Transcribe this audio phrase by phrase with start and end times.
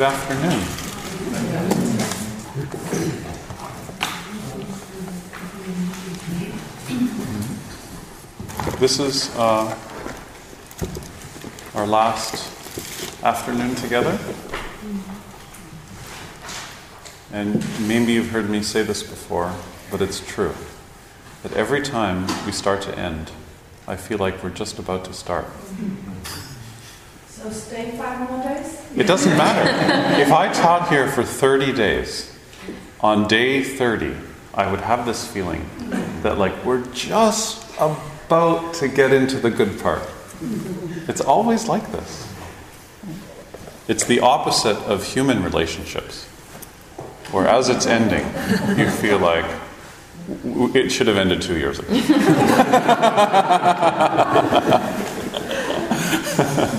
[0.00, 0.60] Good afternoon.
[8.80, 9.76] This is uh,
[11.74, 12.32] our last
[13.22, 14.18] afternoon together.
[17.30, 19.52] And maybe you've heard me say this before,
[19.90, 20.54] but it's true.
[21.42, 23.32] That every time we start to end,
[23.86, 25.44] I feel like we're just about to start.
[27.42, 28.82] So stay five more days?
[28.94, 29.62] It doesn't matter.
[30.22, 32.30] if I taught here for 30 days,
[33.00, 34.14] on day 30,
[34.52, 35.64] I would have this feeling
[36.22, 40.02] that, like, we're just about to get into the good part.
[41.08, 42.28] It's always like this.
[43.88, 46.26] It's the opposite of human relationships,
[47.30, 48.26] where as it's ending,
[48.78, 49.46] you feel like
[50.74, 51.88] it should have ended two years ago.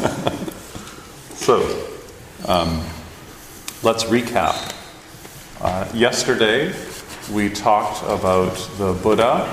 [1.41, 1.90] So,
[2.46, 2.85] um,
[3.81, 4.75] let's recap.
[5.59, 6.72] Uh, yesterday,
[7.34, 9.50] we talked about the Buddha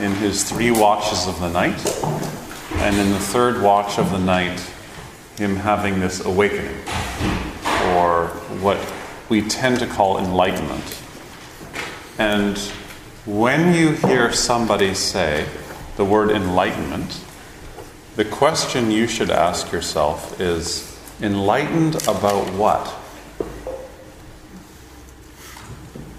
[0.00, 1.80] in his three watches of the night,
[2.82, 4.60] and in the third watch of the night,
[5.38, 6.76] him having this awakening,
[7.94, 8.26] or
[8.60, 8.76] what
[9.30, 11.02] we tend to call enlightenment.
[12.18, 12.58] And
[13.24, 15.46] when you hear somebody say
[15.96, 17.18] the word enlightenment,
[18.16, 22.94] the question you should ask yourself is enlightened about what?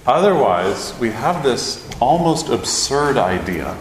[0.05, 3.75] Otherwise, we have this almost absurd idea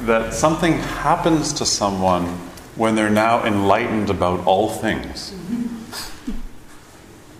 [0.00, 2.24] that something happens to someone
[2.76, 5.34] when they're now enlightened about all things.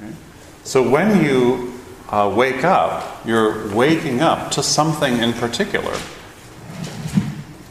[0.03, 0.13] Okay?
[0.65, 1.73] So when you
[2.11, 5.97] uh, wake up, you're waking up to something in particular.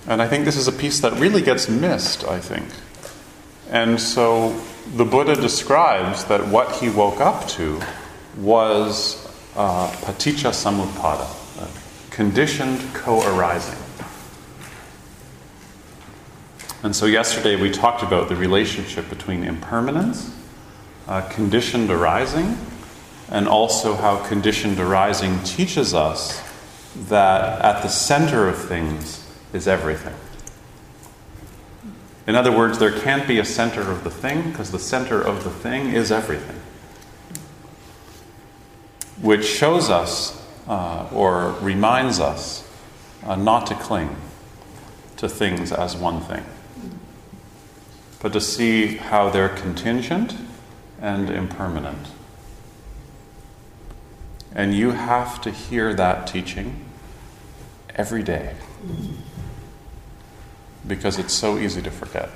[0.08, 2.68] And I think this is a piece that really gets missed, I think.
[3.70, 4.60] And so
[4.96, 7.82] the Buddha describes that what he woke up to
[8.38, 11.28] was uh, paticca samuppada,
[12.12, 13.80] conditioned co arising.
[16.84, 20.36] And so yesterday we talked about the relationship between impermanence,
[21.08, 22.58] uh, conditioned arising,
[23.30, 26.42] and also how conditioned arising teaches us
[27.08, 30.14] that at the center of things is everything.
[32.26, 35.44] In other words, there can't be a center of the thing because the center of
[35.44, 36.60] the thing is everything.
[39.22, 42.68] Which shows us uh, or reminds us
[43.26, 44.16] uh, not to cling
[45.18, 46.46] to things as one thing,
[48.22, 50.36] but to see how they're contingent
[51.02, 52.08] and impermanent.
[54.56, 56.86] And you have to hear that teaching
[57.96, 58.56] every day
[60.88, 62.30] because it's so easy to forget.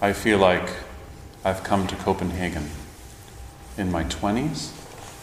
[0.00, 0.68] I feel like
[1.44, 2.70] I've come to Copenhagen
[3.76, 4.72] in my 20s,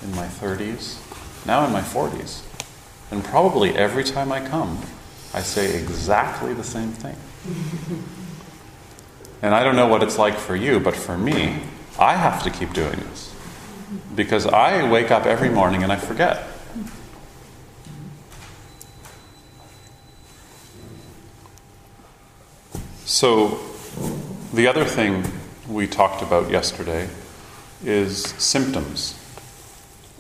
[0.04, 0.98] in my 30s,
[1.46, 2.44] now in my 40s.
[3.12, 4.82] And probably every time I come,
[5.34, 7.16] I say exactly the same thing.
[9.42, 11.60] and I don't know what it's like for you, but for me,
[12.00, 13.34] I have to keep doing this.
[14.16, 16.48] Because I wake up every morning and I forget.
[23.12, 23.60] So,
[24.54, 25.26] the other thing
[25.68, 27.10] we talked about yesterday
[27.84, 29.20] is symptoms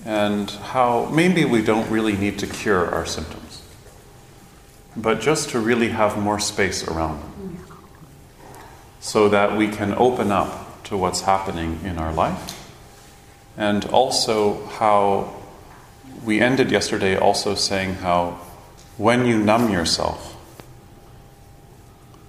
[0.03, 3.61] and how maybe we don't really need to cure our symptoms,
[4.97, 7.65] but just to really have more space around them
[8.99, 12.75] so that we can open up to what's happening in our life
[13.55, 15.33] and also how
[16.25, 18.31] we ended yesterday also saying how
[18.97, 20.35] when you numb yourself,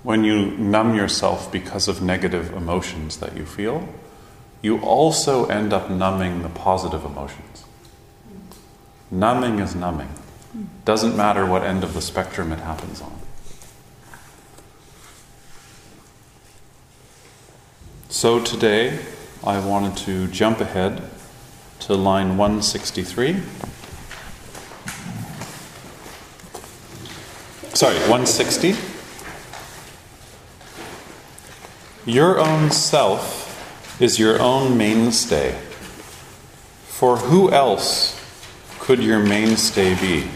[0.03, 3.89] when you numb yourself because of negative emotions that you feel,
[4.61, 7.65] you also end up numbing the positive emotions.
[9.11, 10.09] Numbing is numbing.
[10.85, 13.13] Doesn't matter what end of the spectrum it happens on.
[18.09, 19.01] So today,
[19.45, 21.03] I wanted to jump ahead
[21.81, 23.41] to line 163.
[27.75, 28.92] Sorry, 160.
[32.05, 35.57] Your own self is your own mainstay.
[36.87, 38.19] For who else
[38.81, 40.29] could your mainstay be?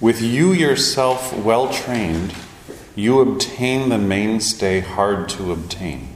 [0.00, 2.34] With you yourself well trained,
[2.96, 6.08] you obtain the mainstay hard to obtain.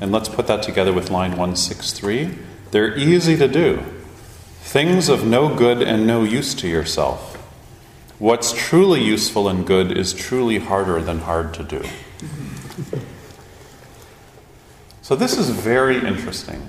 [0.00, 2.38] And let's put that together with line 163.
[2.70, 3.82] They're easy to do.
[4.60, 7.31] Things of no good and no use to yourself.
[8.22, 11.82] What's truly useful and good is truly harder than hard to do.
[15.02, 16.68] So, this is very interesting.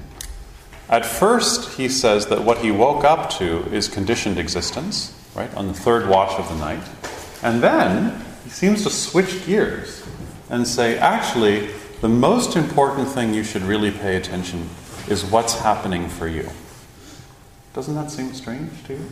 [0.89, 5.67] At first, he says that what he woke up to is conditioned existence, right, on
[5.67, 6.81] the third watch of the night.
[7.43, 10.03] And then he seems to switch gears
[10.49, 11.69] and say, actually,
[12.01, 14.67] the most important thing you should really pay attention
[15.07, 16.49] is what's happening for you.
[17.75, 19.05] Doesn't that seem strange to you?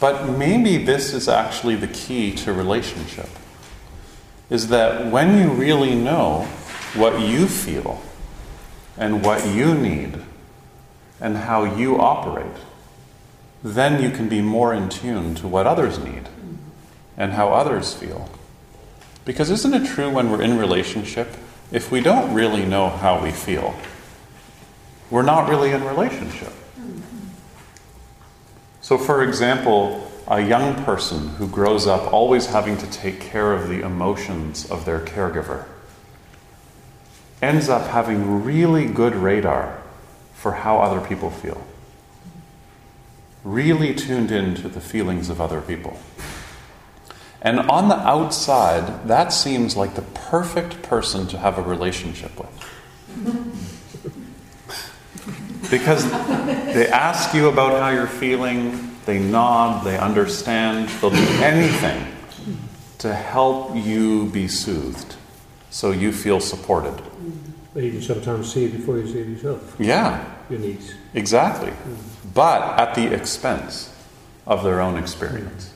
[0.00, 3.28] But maybe this is actually the key to relationship.
[4.50, 6.42] Is that when you really know
[6.94, 8.02] what you feel
[8.96, 10.18] and what you need
[11.20, 12.56] and how you operate,
[13.62, 16.28] then you can be more in tune to what others need
[17.16, 18.28] and how others feel.
[19.24, 21.28] Because isn't it true when we're in relationship,
[21.72, 23.74] if we don't really know how we feel,
[25.10, 26.52] we're not really in relationship.
[28.84, 33.70] So, for example, a young person who grows up always having to take care of
[33.70, 35.64] the emotions of their caregiver
[37.40, 39.82] ends up having really good radar
[40.34, 41.66] for how other people feel.
[43.42, 45.98] Really tuned in to the feelings of other people.
[47.40, 53.53] And on the outside, that seems like the perfect person to have a relationship with.
[55.78, 56.08] Because
[56.72, 62.06] they ask you about how you're feeling, they nod, they understand, they'll do anything
[62.98, 65.16] to help you be soothed
[65.70, 67.02] so you feel supported.
[67.74, 70.94] But you can sometimes see it before you see it yourself, Yeah, your needs.
[71.12, 71.70] exactly.
[71.70, 72.28] Mm-hmm.
[72.34, 73.92] But at the expense
[74.46, 75.72] of their own experience.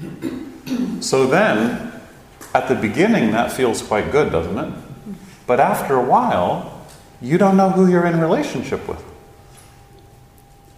[0.00, 1.00] Mm-hmm.
[1.00, 1.92] So then,
[2.52, 4.74] at the beginning, that feels quite good, doesn't it?
[5.46, 6.79] But after a while,
[7.20, 9.02] you don't know who you're in relationship with.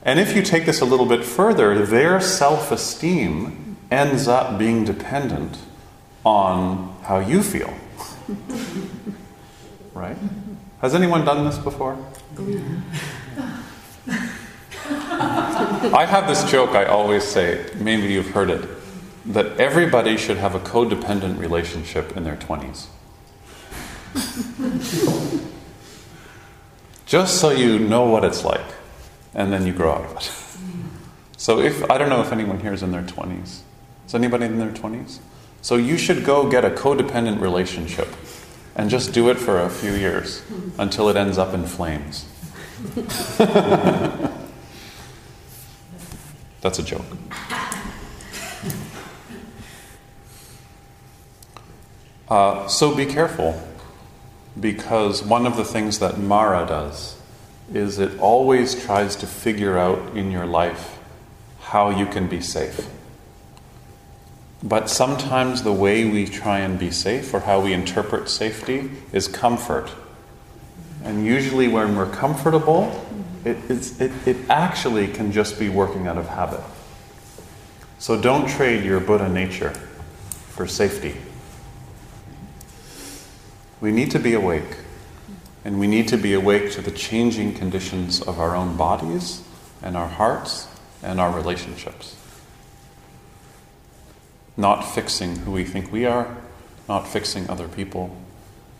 [0.03, 4.85] And if you take this a little bit further, their self esteem ends up being
[4.85, 5.59] dependent
[6.25, 7.73] on how you feel.
[9.94, 10.17] right?
[10.81, 11.97] Has anyone done this before?
[15.94, 18.69] I have this joke I always say, maybe you've heard it,
[19.27, 22.87] that everybody should have a codependent relationship in their 20s.
[27.13, 28.65] Just so you know what it's like,
[29.35, 30.33] and then you grow out of it.
[31.37, 33.63] So if I don't know if anyone here is in their 20s.
[34.07, 35.19] Is anybody in their 20s?
[35.61, 38.09] So you should go get a codependent relationship
[38.77, 40.41] and just do it for a few years
[40.79, 42.27] until it ends up in flames.
[46.61, 47.05] That's a joke.
[52.29, 53.61] Uh, so be careful
[54.59, 57.17] because one of the things that Mara does
[57.73, 60.99] is it always tries to figure out in your life
[61.61, 62.87] how you can be safe.
[64.63, 69.27] But sometimes the way we try and be safe or how we interpret safety is
[69.27, 69.91] comfort.
[71.03, 73.05] And usually, when we're comfortable,
[73.44, 76.61] it, it, it actually can just be working out of habit.
[77.99, 79.71] So don't trade your Buddha nature
[80.51, 81.17] for safety.
[83.82, 84.77] We need to be awake.
[85.65, 89.43] And we need to be awake to the changing conditions of our own bodies
[89.82, 90.69] and our hearts
[91.03, 92.17] and our relationships.
[94.56, 96.36] Not fixing who we think we are,
[96.89, 98.17] not fixing other people,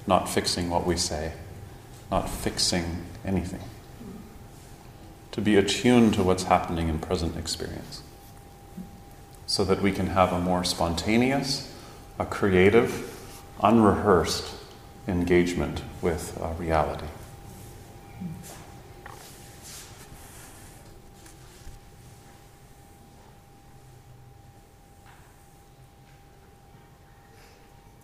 [0.07, 1.33] not fixing what we say,
[2.11, 3.63] not fixing anything.
[5.33, 8.03] To be attuned to what's happening in present experience
[9.47, 11.73] so that we can have a more spontaneous,
[12.21, 13.19] a creative,
[13.61, 14.62] unrehearsed
[15.07, 17.07] engagement with uh, reality.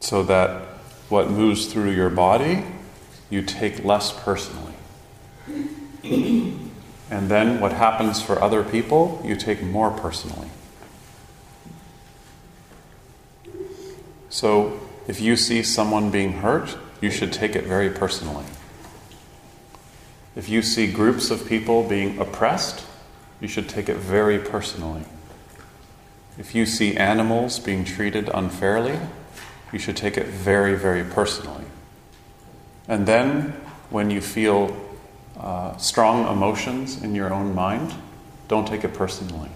[0.00, 0.62] So that
[1.11, 2.64] what moves through your body,
[3.28, 4.73] you take less personally.
[7.11, 10.49] and then what happens for other people, you take more personally.
[14.31, 18.45] So if you see someone being hurt, you should take it very personally.
[20.37, 22.85] If you see groups of people being oppressed,
[23.40, 25.05] you should take it very personally.
[26.38, 28.99] If you see animals being treated unfairly,
[29.73, 31.64] you should take it very, very personally.
[32.87, 33.55] And then,
[33.90, 34.76] when you feel
[35.38, 37.95] uh, strong emotions in your own mind,
[38.47, 39.50] don't take it personally.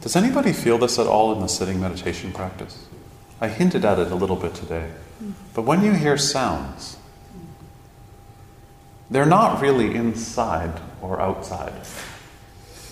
[0.00, 2.87] Does anybody feel this at all in the sitting meditation practice?
[3.40, 4.90] I hinted at it a little bit today.
[5.54, 6.96] But when you hear sounds,
[9.10, 11.72] they're not really inside or outside,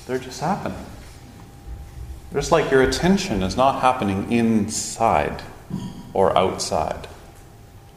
[0.07, 0.87] they're just happening.
[2.33, 5.43] Just like your attention is not happening inside
[6.13, 7.09] or outside.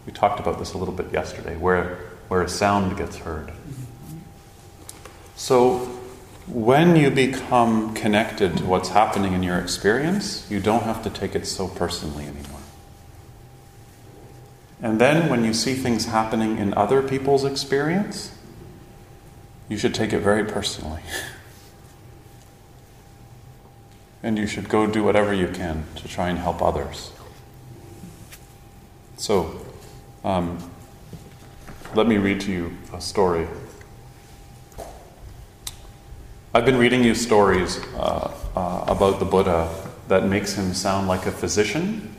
[0.05, 1.95] We talked about this a little bit yesterday, where,
[2.29, 3.51] where a sound gets heard.
[5.35, 5.98] So,
[6.51, 11.35] when you become connected to what's happening in your experience, you don't have to take
[11.35, 12.59] it so personally anymore.
[14.81, 18.31] And then when you see things happening in other people's experience,
[19.67, 21.03] you should take it very personally.
[24.23, 27.11] and you should go do whatever you can to try and help others.
[29.17, 29.59] So,
[30.23, 30.71] um,
[31.93, 33.47] let me read to you a story
[36.59, 39.73] I've been reading you stories uh, uh, about the Buddha
[40.09, 42.13] that makes him sound like a physician.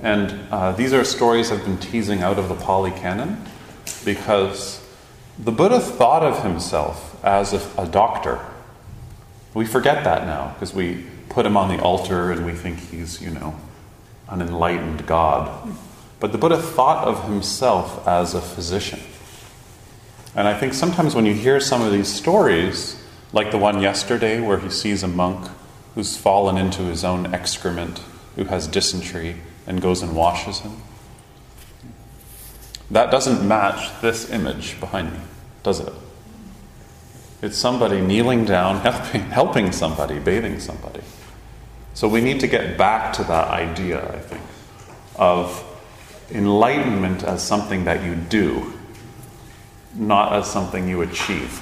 [0.00, 3.44] And uh, these are stories I've been teasing out of the Pali Canon
[4.04, 4.80] because
[5.40, 8.38] the Buddha thought of himself as a, a doctor.
[9.54, 13.20] We forget that now because we put him on the altar and we think he's,
[13.20, 13.58] you know,
[14.28, 15.74] an enlightened God.
[16.20, 19.00] But the Buddha thought of himself as a physician.
[20.36, 23.01] And I think sometimes when you hear some of these stories,
[23.32, 25.48] like the one yesterday where he sees a monk
[25.94, 28.00] who's fallen into his own excrement,
[28.36, 29.36] who has dysentery,
[29.66, 30.76] and goes and washes him.
[32.90, 35.20] That doesn't match this image behind me,
[35.62, 35.92] does it?
[37.40, 41.00] It's somebody kneeling down, helping, helping somebody, bathing somebody.
[41.94, 44.42] So we need to get back to that idea, I think,
[45.16, 45.64] of
[46.30, 48.72] enlightenment as something that you do,
[49.94, 51.60] not as something you achieve.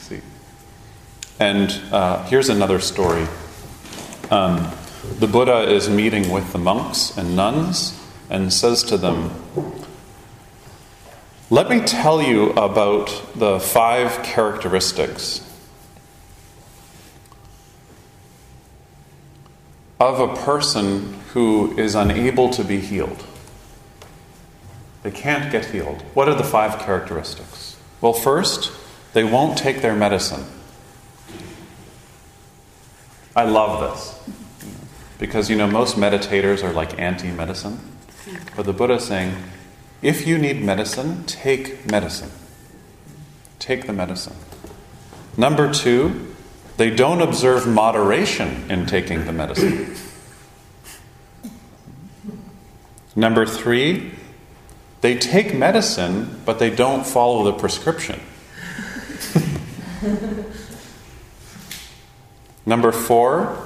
[0.00, 0.20] See?
[1.40, 3.26] And uh, here's another story.
[4.30, 4.70] Um,
[5.20, 9.30] the Buddha is meeting with the monks and nuns and says to them,
[11.48, 15.44] Let me tell you about the five characteristics
[20.00, 23.24] of a person who is unable to be healed.
[25.02, 26.02] They can't get healed.
[26.14, 27.76] What are the five characteristics?
[28.00, 28.72] Well, first,
[29.12, 30.44] they won't take their medicine.
[33.38, 34.36] I love this.
[35.16, 37.78] Because, you know, most meditators are like anti medicine.
[38.56, 39.32] But the Buddha is saying,
[40.02, 42.32] if you need medicine, take medicine.
[43.60, 44.34] Take the medicine.
[45.36, 46.34] Number two,
[46.78, 49.94] they don't observe moderation in taking the medicine.
[53.14, 54.14] Number three,
[55.00, 58.18] they take medicine, but they don't follow the prescription.
[62.68, 63.64] Number four,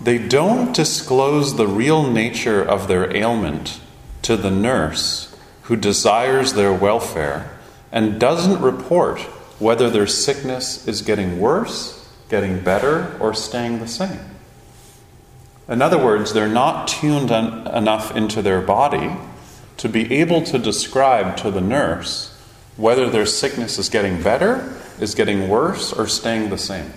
[0.00, 3.78] they don't disclose the real nature of their ailment
[4.22, 7.58] to the nurse who desires their welfare
[7.92, 9.20] and doesn't report
[9.58, 14.20] whether their sickness is getting worse, getting better, or staying the same.
[15.68, 19.14] In other words, they're not tuned en- enough into their body
[19.76, 22.34] to be able to describe to the nurse
[22.78, 26.94] whether their sickness is getting better, is getting worse, or staying the same.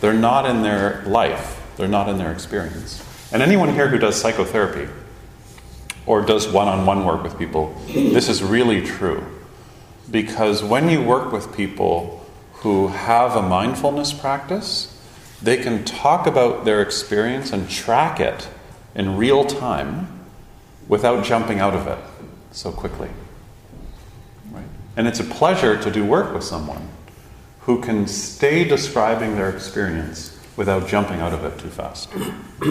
[0.00, 3.02] They're not in their life, they're not in their experience.
[3.32, 4.90] And anyone here who does psychotherapy
[6.04, 9.24] or does one on one work with people, this is really true.
[10.10, 12.24] Because when you work with people
[12.54, 14.92] who have a mindfulness practice,
[15.42, 18.48] they can talk about their experience and track it
[18.94, 20.08] in real time
[20.88, 21.98] without jumping out of it
[22.52, 23.10] so quickly.
[24.50, 24.64] Right?
[24.96, 26.88] And it's a pleasure to do work with someone
[27.66, 32.08] who can stay describing their experience without jumping out of it too fast.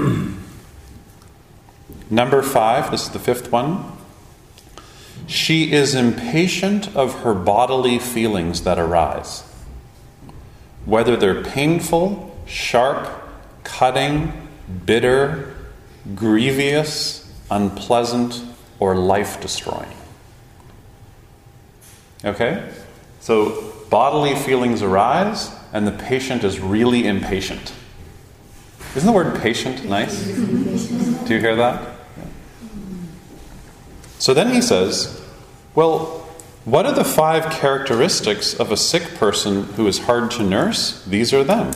[2.10, 3.92] Number five, this is the fifth one.
[5.28, 9.42] She is impatient of her bodily feelings that arise,
[10.86, 13.10] whether they're painful, sharp,
[13.66, 14.48] cutting,
[14.86, 15.56] bitter,
[16.16, 18.42] grievous, unpleasant,
[18.80, 19.92] or life destroying.
[22.24, 22.72] Okay?
[23.20, 27.72] So bodily feelings arise, and the patient is really impatient.
[28.94, 30.22] Isn't the word patient nice?
[30.26, 31.96] Do you hear that?
[34.20, 35.26] So then he says,
[35.76, 36.28] Well,
[36.66, 41.02] what are the five characteristics of a sick person who is hard to nurse?
[41.06, 41.72] These are them.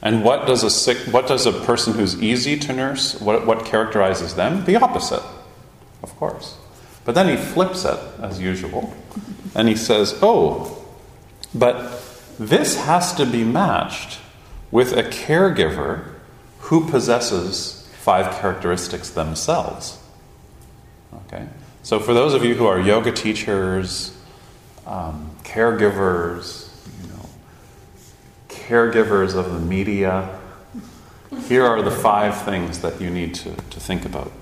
[0.00, 3.66] And what does a sick what does a person who's easy to nurse, what, what
[3.66, 4.64] characterizes them?
[4.64, 5.22] The opposite,
[6.02, 6.56] of course.
[7.04, 8.94] But then he flips it, as usual,
[9.54, 10.73] and he says, Oh,
[11.54, 12.02] but
[12.38, 14.18] this has to be matched
[14.70, 16.14] with a caregiver
[16.60, 19.98] who possesses five characteristics themselves.
[21.26, 21.46] Okay?
[21.82, 24.16] So, for those of you who are yoga teachers,
[24.86, 26.70] um, caregivers,
[27.02, 27.28] you know,
[28.48, 30.38] caregivers of the media,
[31.46, 34.32] here are the five things that you need to, to think about.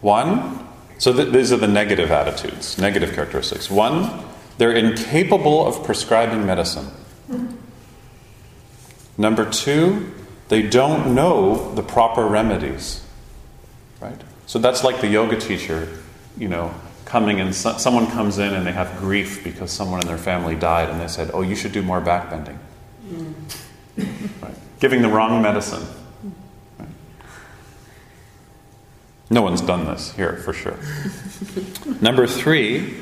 [0.00, 0.66] One,
[0.98, 3.70] so th- these are the negative attitudes, negative characteristics.
[3.70, 4.25] One,
[4.58, 6.90] they're incapable of prescribing medicine.
[9.18, 10.12] Number two,
[10.48, 13.04] they don't know the proper remedies.
[14.00, 14.20] Right?
[14.46, 15.88] So that's like the yoga teacher,
[16.36, 20.06] you know, coming and so, someone comes in and they have grief because someone in
[20.06, 22.58] their family died and they said, "Oh, you should do more backbending."
[23.08, 23.34] Mm.
[24.42, 24.54] Right?
[24.80, 25.86] Giving the wrong medicine.
[26.78, 26.88] Right?
[29.30, 30.76] No one's done this here for sure.
[32.00, 32.94] Number 3,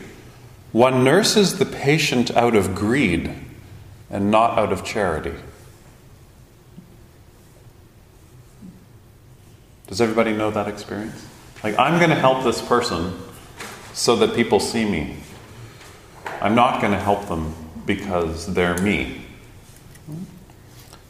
[0.75, 3.33] one nurses the patient out of greed
[4.11, 5.33] and not out of charity.
[9.87, 11.28] Does everybody know that experience?
[11.62, 13.16] Like, I'm going to help this person
[13.93, 15.18] so that people see me.
[16.40, 17.55] I'm not going to help them
[17.87, 19.22] because they're me.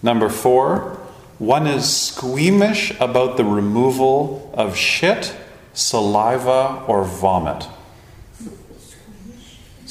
[0.03, 1.01] Number four,
[1.39, 5.35] one is squeamish about the removal of shit,
[5.73, 7.67] saliva, or vomit.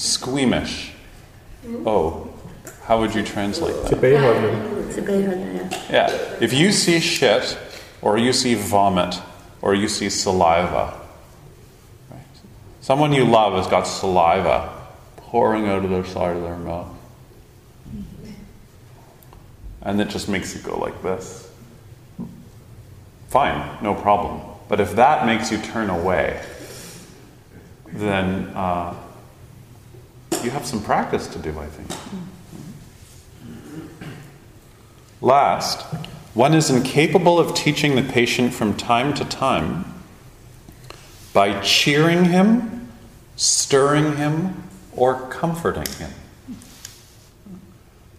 [0.04, 0.92] Squeamish.
[1.86, 2.28] Oh,
[2.84, 3.90] how would you translate that?
[5.90, 6.10] Yeah.
[6.42, 7.58] If you see shit,
[8.02, 9.16] or you see vomit,
[9.62, 11.00] or you see saliva,
[12.12, 12.20] right?
[12.82, 14.74] someone you love has got saliva
[15.16, 16.90] pouring out of their side of their mouth.
[19.84, 21.50] And it just makes you go like this.
[23.30, 24.42] Fine, no problem.
[24.68, 26.44] But if that makes you turn away,
[27.88, 28.96] then uh,
[30.42, 31.90] you have some practice to do, I think.
[35.22, 35.82] Last,
[36.34, 39.86] one is incapable of teaching the patient from time to time
[41.34, 42.90] by cheering him,
[43.36, 44.64] stirring him,
[44.96, 46.12] or comforting him.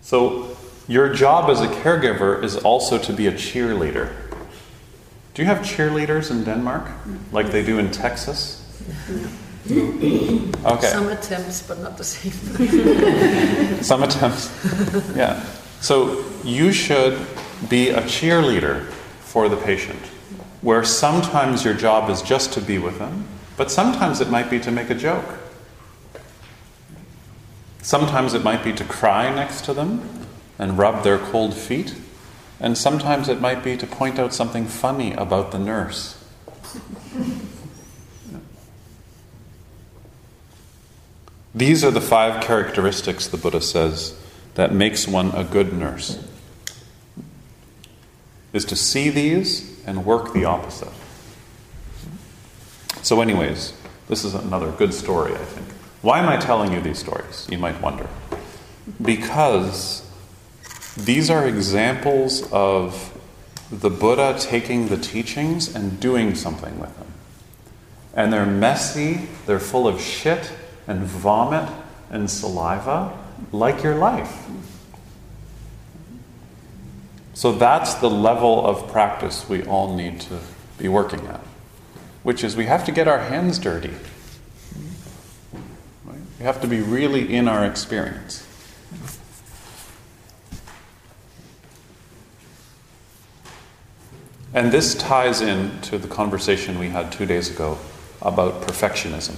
[0.01, 4.13] So, your job as a caregiver is also to be a cheerleader.
[5.33, 6.89] Do you have cheerleaders in Denmark
[7.33, 8.61] like they do in Texas?
[9.67, 10.67] Mm-hmm.
[10.67, 10.89] Okay.
[10.89, 12.33] Some attempts, but not the same.
[13.83, 14.51] Some attempts.
[15.17, 15.43] Yeah.
[15.81, 17.19] So you should
[17.69, 18.87] be a cheerleader
[19.21, 20.01] for the patient,
[20.61, 24.61] where sometimes your job is just to be with them, but sometimes it might be
[24.61, 25.39] to make a joke.
[27.83, 30.27] Sometimes it might be to cry next to them
[30.59, 31.95] and rub their cold feet,
[32.61, 36.23] and sometimes it might be to point out something funny about the nurse.
[41.55, 44.19] These are the five characteristics, the Buddha says,
[44.55, 46.19] that makes one a good nurse.
[48.53, 50.93] Is to see these and work the opposite.
[53.03, 53.75] So, anyways,
[54.09, 55.69] this is another good story, I think.
[56.03, 57.47] Why am I telling you these stories?
[57.51, 58.09] You might wonder.
[59.01, 60.09] Because
[60.97, 63.19] these are examples of
[63.71, 67.07] the Buddha taking the teachings and doing something with them.
[68.15, 70.53] And they're messy, they're full of shit,
[70.87, 71.69] and vomit
[72.11, 73.19] and saliva
[73.53, 74.47] like your life.
[77.35, 80.39] So that's the level of practice we all need to
[80.79, 81.41] be working at,
[82.23, 83.93] which is we have to get our hands dirty.
[86.05, 86.19] Right?
[86.39, 88.47] We have to be really in our experience.
[94.55, 97.77] And this ties in to the conversation we had two days ago
[98.23, 99.35] about perfectionism.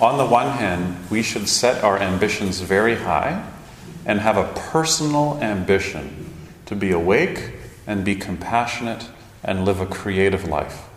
[0.00, 3.44] On the one hand, we should set our ambitions very high
[4.06, 6.32] and have a personal ambition
[6.66, 7.52] to be awake
[7.86, 9.08] and be compassionate
[9.42, 10.88] and live a creative life.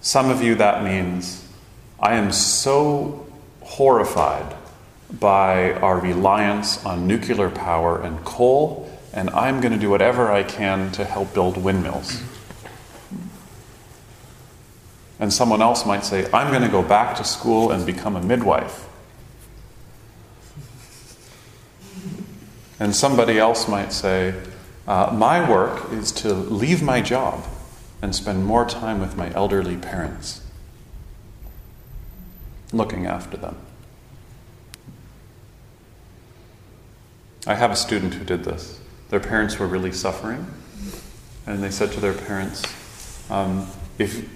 [0.00, 1.46] Some of you, that means
[1.98, 3.26] I am so
[3.62, 4.54] horrified
[5.18, 10.42] by our reliance on nuclear power and coal and I'm going to do whatever I
[10.42, 12.22] can to help build windmills.
[15.20, 18.22] And someone else might say, I'm going to go back to school and become a
[18.22, 18.88] midwife.
[22.80, 24.34] And somebody else might say,
[24.86, 27.44] uh, My work is to leave my job
[28.00, 30.42] and spend more time with my elderly parents,
[32.72, 33.56] looking after them.
[37.46, 38.78] I have a student who did this.
[39.08, 40.46] Their parents were really suffering,
[41.46, 42.62] and they said to their parents,
[43.30, 43.66] um,
[43.98, 44.28] if,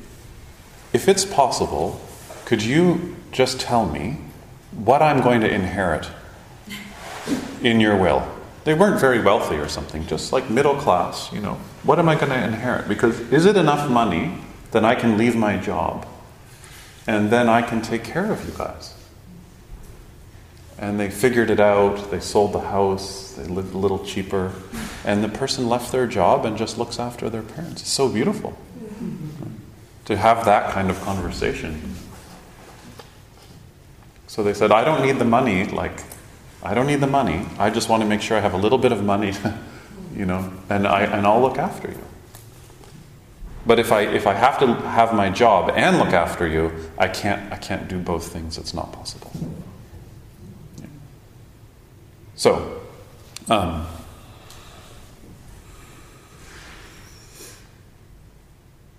[0.92, 2.00] if it's possible,
[2.44, 4.18] could you just tell me
[4.72, 6.09] what I'm going to inherit
[7.62, 8.28] in your will?
[8.64, 11.55] They weren't very wealthy or something, just like middle class, you know.
[11.83, 12.88] What am I going to inherit?
[12.88, 14.38] Because is it enough money
[14.70, 16.07] that I can leave my job
[17.07, 18.94] and then I can take care of you guys?
[20.78, 22.11] And they figured it out.
[22.11, 23.33] They sold the house.
[23.33, 24.52] They lived a little cheaper.
[25.05, 27.83] And the person left their job and just looks after their parents.
[27.83, 28.59] It's so beautiful
[30.05, 31.95] to have that kind of conversation.
[34.27, 35.67] So they said, I don't need the money.
[35.67, 36.03] Like,
[36.62, 37.47] I don't need the money.
[37.59, 39.33] I just want to make sure I have a little bit of money,
[40.17, 42.01] you know, and, I, and I'll look after you.
[43.65, 47.09] But if I, if I have to have my job and look after you, I
[47.09, 48.59] can't, I can't do both things.
[48.59, 49.31] It's not possible.
[52.35, 52.81] So,
[53.49, 53.87] um,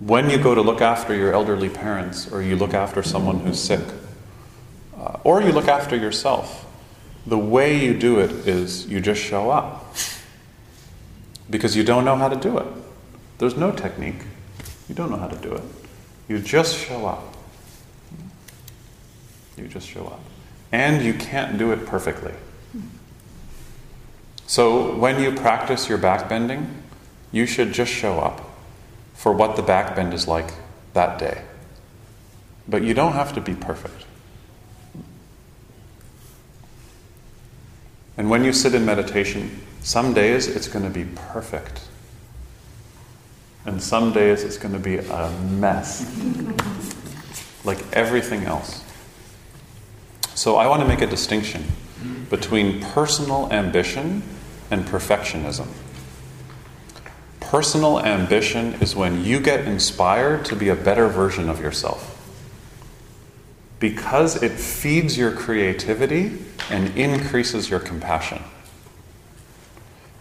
[0.06, 3.60] when you go to look after your elderly parents, or you look after someone who's
[3.60, 3.80] sick,
[4.98, 6.66] uh, or you look after yourself,
[7.26, 9.96] the way you do it is you just show up.
[11.50, 12.68] Because you don't know how to do it.
[13.38, 14.22] There's no technique.
[14.90, 15.64] You don't know how to do it.
[16.28, 17.36] You just show up.
[19.58, 20.20] You just show up.
[20.72, 22.34] And you can't do it perfectly.
[24.48, 26.70] So when you practice your backbending,
[27.32, 28.53] you should just show up
[29.14, 30.54] for what the backbend is like
[30.94, 31.42] that day.
[32.68, 34.06] But you don't have to be perfect.
[38.18, 41.82] And when you sit in meditation, some days it's going to be perfect.
[43.66, 46.04] And some days it's going to be a mess.
[47.64, 48.84] like everything else.
[50.36, 51.64] So I want to make a distinction
[52.30, 54.24] between personal ambition
[54.72, 55.68] and perfectionism.
[57.54, 62.10] Personal ambition is when you get inspired to be a better version of yourself.
[63.78, 66.40] Because it feeds your creativity
[66.72, 68.42] and increases your compassion.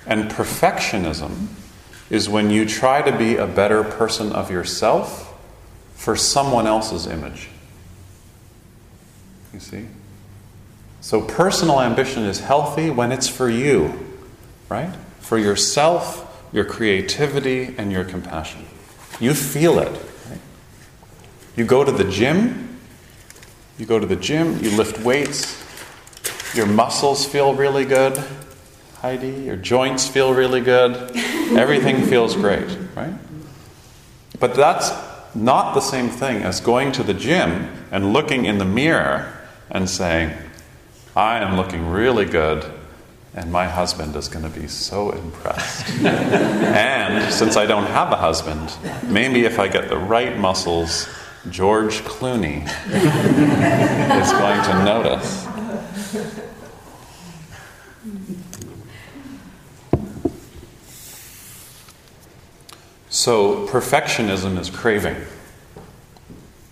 [0.06, 1.46] And perfectionism
[2.10, 5.34] is when you try to be a better person of yourself
[5.94, 7.48] for someone else's image.
[9.54, 9.86] You see?
[11.00, 14.12] So personal ambition is healthy when it's for you
[14.72, 14.94] right?
[15.20, 18.66] For yourself, your creativity, and your compassion.
[19.18, 19.92] You feel it.
[20.28, 20.40] Right?
[21.56, 22.78] You go to the gym,
[23.78, 25.58] you go to the gym, you lift weights,
[26.54, 28.22] your muscles feel really good,
[29.00, 31.16] Heidi, your joints feel really good,
[31.56, 33.14] everything feels great, right?
[34.38, 34.92] But that's
[35.34, 39.32] not the same thing as going to the gym and looking in the mirror
[39.70, 40.36] and saying,
[41.16, 42.70] I am looking really good
[43.34, 45.88] and my husband is going to be so impressed.
[46.04, 51.08] and since I don't have a husband, maybe if I get the right muscles,
[51.48, 52.62] George Clooney
[54.22, 55.46] is going to notice.
[63.08, 65.16] So, perfectionism is craving.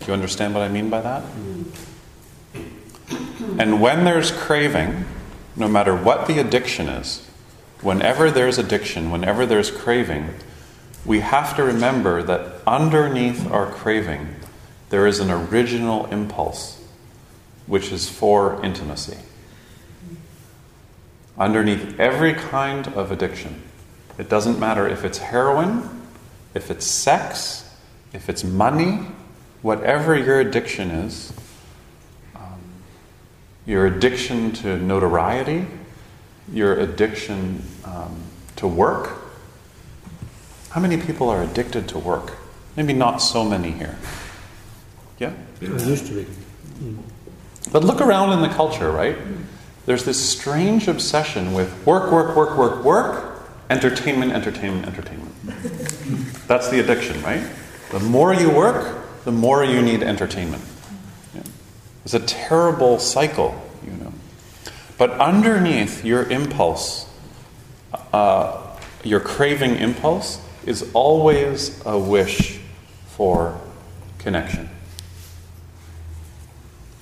[0.01, 1.23] Do you understand what I mean by that?
[3.59, 5.05] And when there's craving,
[5.61, 7.25] no matter what the addiction is,
[7.83, 10.31] whenever there's addiction, whenever there's craving,
[11.05, 14.35] we have to remember that underneath our craving,
[14.88, 16.83] there is an original impulse,
[17.66, 19.18] which is for intimacy.
[21.38, 23.62] Underneath every kind of addiction,
[24.18, 26.03] it doesn't matter if it's heroin,
[26.55, 27.73] if it's sex,
[28.12, 29.07] if it's money,
[29.62, 31.33] whatever your addiction is,
[33.70, 35.64] your addiction to notoriety,
[36.52, 38.20] your addiction um,
[38.56, 39.16] to work.
[40.70, 42.37] How many people are addicted to work?
[42.76, 43.96] Maybe not so many here.
[45.20, 45.35] Yeah?
[45.61, 46.26] It used to be.
[47.70, 49.16] But look around in the culture, right?
[49.87, 55.33] There's this strange obsession with work, work, work, work, work, entertainment, entertainment, entertainment.
[56.48, 57.48] That's the addiction, right?
[57.92, 60.64] The more you work, the more you need entertainment.
[62.04, 64.12] It's a terrible cycle, you know.
[64.98, 67.10] But underneath your impulse
[68.12, 68.60] uh,
[69.04, 72.60] your craving impulse is always a wish
[73.06, 73.58] for
[74.18, 74.68] connection.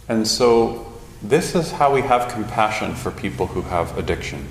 [0.08, 0.86] And so,
[1.22, 4.48] this is how we have compassion for people who have addiction.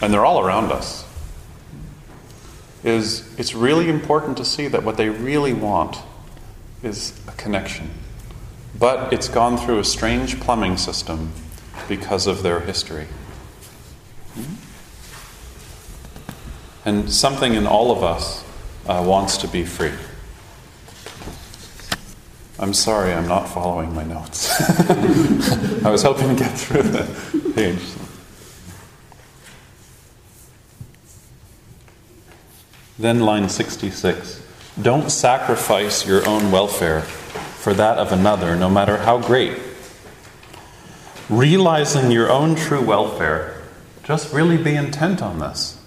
[0.00, 1.04] And they're all around us.
[2.84, 5.98] Is it's really important to see that what they really want
[6.82, 7.90] is a connection.
[8.78, 11.32] But it's gone through a strange plumbing system
[11.88, 13.06] because of their history.
[16.84, 18.44] And something in all of us
[18.86, 19.92] uh, wants to be free.
[22.58, 24.50] I'm sorry, I'm not following my notes.
[25.84, 27.80] I was hoping to get through the page.
[32.98, 34.42] Then, line 66
[34.80, 37.02] Don't sacrifice your own welfare
[37.62, 39.56] for that of another, no matter how great.
[41.28, 43.62] Realizing your own true welfare,
[44.02, 45.80] just really be intent on this.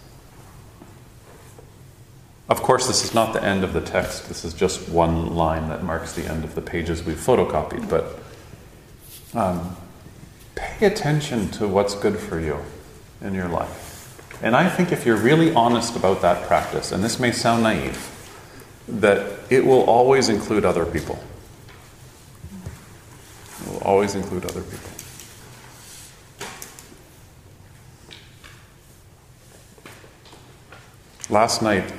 [2.47, 4.29] Of course, this is not the end of the text.
[4.29, 7.89] This is just one line that marks the end of the pages we've photocopied.
[7.89, 8.19] But
[9.37, 9.75] um,
[10.55, 12.59] pay attention to what's good for you
[13.19, 14.39] in your life.
[14.41, 18.11] And I think if you're really honest about that practice, and this may sound naive,
[18.87, 21.21] that it will always include other people.
[23.75, 24.89] Will always include other people.
[31.29, 31.91] Last night,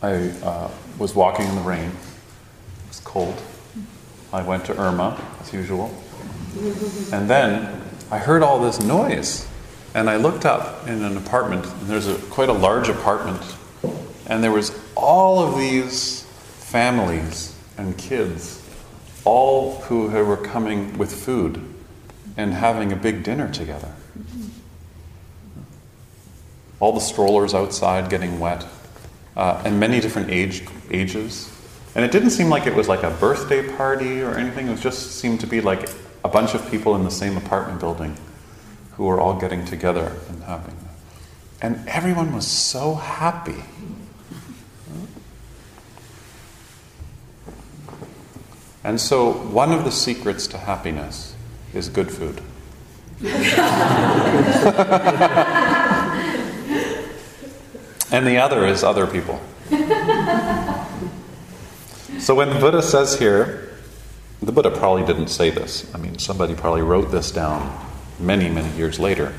[0.00, 1.90] I uh, was walking in the rain.
[1.90, 3.42] It was cold.
[4.32, 5.94] I went to Irma, as usual.
[7.12, 9.46] And then I heard all this noise.
[9.94, 13.42] And I looked up in an apartment, and there's a, quite a large apartment.
[14.28, 18.63] And there was all of these families and kids,
[19.24, 21.60] all who were coming with food
[22.36, 23.92] and having a big dinner together.
[26.80, 28.66] All the strollers outside getting wet,
[29.36, 31.50] uh, and many different age, ages.
[31.94, 35.12] And it didn't seem like it was like a birthday party or anything, it just
[35.12, 35.88] seemed to be like
[36.24, 38.16] a bunch of people in the same apartment building
[38.92, 40.76] who were all getting together and having.
[41.62, 43.62] And everyone was so happy.
[48.84, 51.34] And so, one of the secrets to happiness
[51.72, 52.42] is good food.
[58.12, 59.40] and the other is other people.
[62.18, 63.70] so, when the Buddha says here,
[64.42, 65.92] the Buddha probably didn't say this.
[65.94, 67.74] I mean, somebody probably wrote this down
[68.20, 69.32] many, many years later.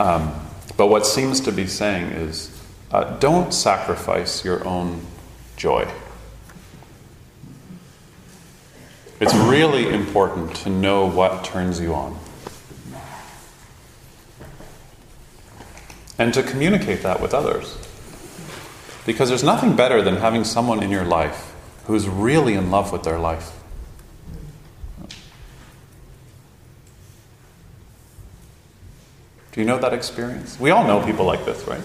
[0.00, 0.32] Um,
[0.78, 2.50] but what seems to be saying is
[2.92, 5.02] uh, don't sacrifice your own
[5.56, 5.86] joy.
[9.20, 12.16] It's really important to know what turns you on.
[16.18, 17.76] And to communicate that with others.
[19.04, 21.54] Because there's nothing better than having someone in your life
[21.86, 23.52] who's really in love with their life.
[29.52, 30.60] Do you know that experience?
[30.60, 31.80] We all know people like this, right?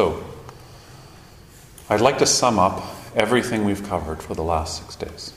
[0.00, 0.24] So,
[1.90, 2.82] I'd like to sum up
[3.14, 5.34] everything we've covered for the last six days.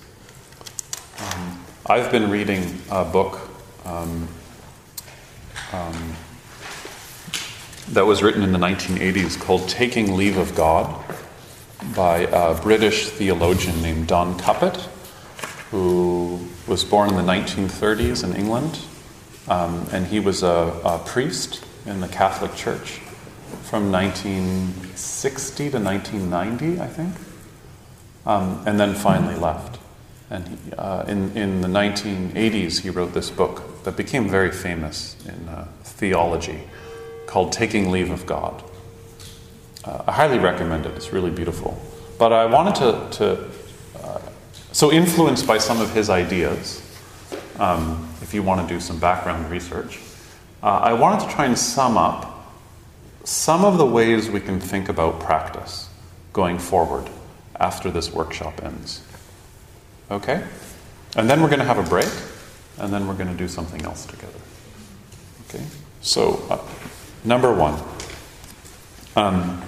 [1.19, 3.41] Um, I've been reading a book
[3.83, 4.29] um,
[5.73, 6.15] um,
[7.89, 10.95] that was written in the 1980s called Taking Leave of God
[11.93, 14.77] by a British theologian named Don Cupitt,
[15.71, 18.79] who was born in the 1930s in England.
[19.49, 23.01] Um, and he was a, a, priest in the Catholic Church
[23.73, 27.15] from 1960 to 1990, I think,
[28.23, 29.79] um, and then finally left.
[30.29, 35.15] And he, uh, in, in the 1980s, he wrote this book that became very famous
[35.25, 36.59] in uh, theology
[37.25, 38.63] called Taking Leave of God.
[39.83, 40.91] Uh, I highly recommend it.
[40.95, 41.75] It's really beautiful.
[42.19, 43.49] But I wanted to, to
[44.03, 44.21] uh,
[44.71, 46.79] so influenced by some of his ideas,
[47.57, 49.97] um, if you want to do some background research,
[50.61, 52.32] uh, I wanted to try and sum up
[53.23, 55.89] some of the ways we can think about practice
[56.33, 57.09] going forward
[57.59, 59.01] after this workshop ends.
[60.11, 60.43] Okay?
[61.15, 62.11] And then we're going to have a break,
[62.77, 64.39] and then we're going to do something else together.
[65.47, 65.63] Okay?
[66.01, 66.59] So, uh,
[67.23, 67.79] number one.
[69.15, 69.63] Um,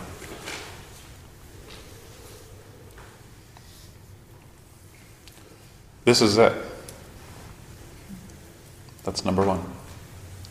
[6.06, 6.54] This is it.
[9.04, 9.64] That's number one.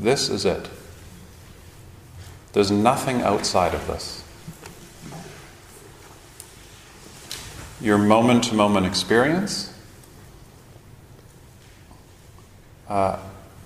[0.00, 0.68] This is it.
[2.54, 4.24] There's nothing outside of this.
[7.84, 9.70] your moment to moment experience
[12.88, 13.18] uh,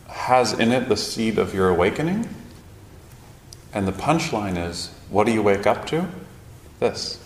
[0.08, 2.28] has in it the seed of your awakening.
[3.72, 6.08] And the punchline is what do you wake up to?
[6.80, 7.22] This.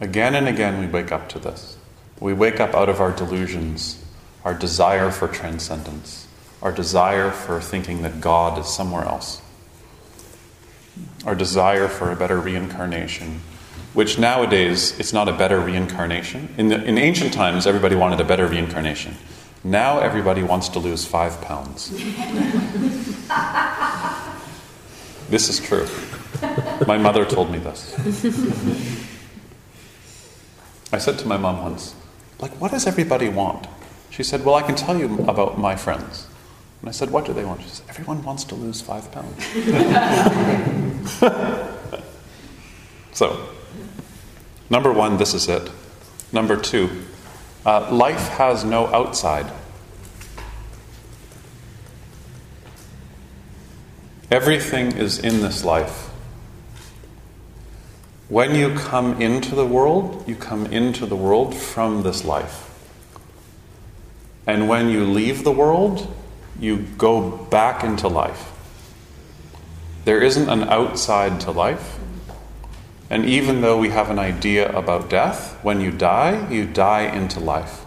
[0.00, 1.76] Again and again, we wake up to this.
[2.18, 4.04] We wake up out of our delusions,
[4.44, 6.26] our desire for transcendence,
[6.62, 9.40] our desire for thinking that God is somewhere else,
[11.26, 13.40] our desire for a better reincarnation,
[13.92, 16.48] which nowadays it's not a better reincarnation.
[16.56, 19.16] In, the, in ancient times, everybody wanted a better reincarnation.
[19.64, 21.90] Now everybody wants to lose five pounds.
[25.28, 25.88] this is true.
[26.86, 27.92] My mother told me this.
[30.92, 31.96] I said to my mom once,
[32.38, 33.66] like, what does everybody want?
[34.10, 36.28] She said, well, I can tell you about my friends.
[36.80, 37.62] And I said, what do they want?
[37.62, 39.44] She said, everyone wants to lose five pounds.
[43.12, 43.48] so,
[44.70, 45.70] number one, this is it.
[46.32, 47.04] Number two,
[47.64, 49.50] uh, life has no outside.
[54.30, 56.10] Everything is in this life.
[58.28, 62.64] When you come into the world, you come into the world from this life.
[64.48, 66.12] And when you leave the world,
[66.60, 68.52] you go back into life.
[70.04, 71.98] There isn't an outside to life.
[73.10, 77.40] And even though we have an idea about death, when you die, you die into
[77.40, 77.84] life.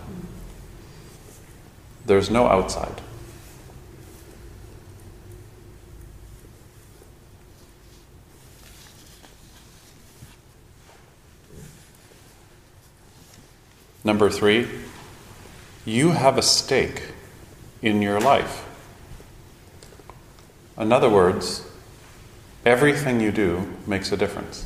[2.06, 3.02] There's no outside.
[14.04, 14.68] Number three,
[15.86, 17.09] you have a stake
[17.82, 18.66] in your life.
[20.78, 21.68] In other words,
[22.66, 24.66] everything you do makes a difference.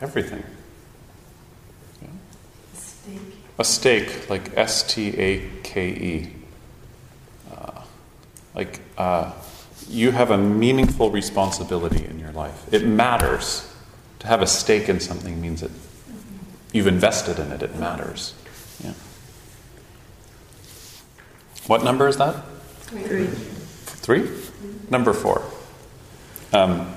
[0.00, 0.44] Everything.
[2.02, 2.08] Yeah.
[2.74, 3.20] Steak.
[3.58, 6.32] A stake, like S T A K E.
[7.50, 7.82] Uh,
[8.54, 9.32] like, uh,
[9.88, 12.72] you have a meaningful responsibility in your life.
[12.72, 13.64] It matters.
[14.20, 15.70] To have a stake in something means that
[16.72, 18.34] you've invested in it, it matters.
[18.82, 18.92] Yeah.
[21.68, 22.34] What number is that?
[22.80, 23.26] Three.
[23.26, 24.30] Three?
[24.88, 25.42] Number four.
[26.54, 26.94] Um,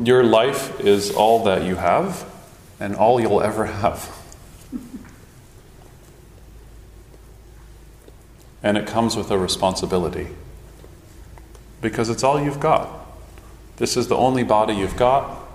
[0.00, 2.24] your life is all that you have
[2.78, 4.16] and all you'll ever have.
[8.62, 10.28] And it comes with a responsibility
[11.80, 12.88] because it's all you've got.
[13.78, 15.45] This is the only body you've got.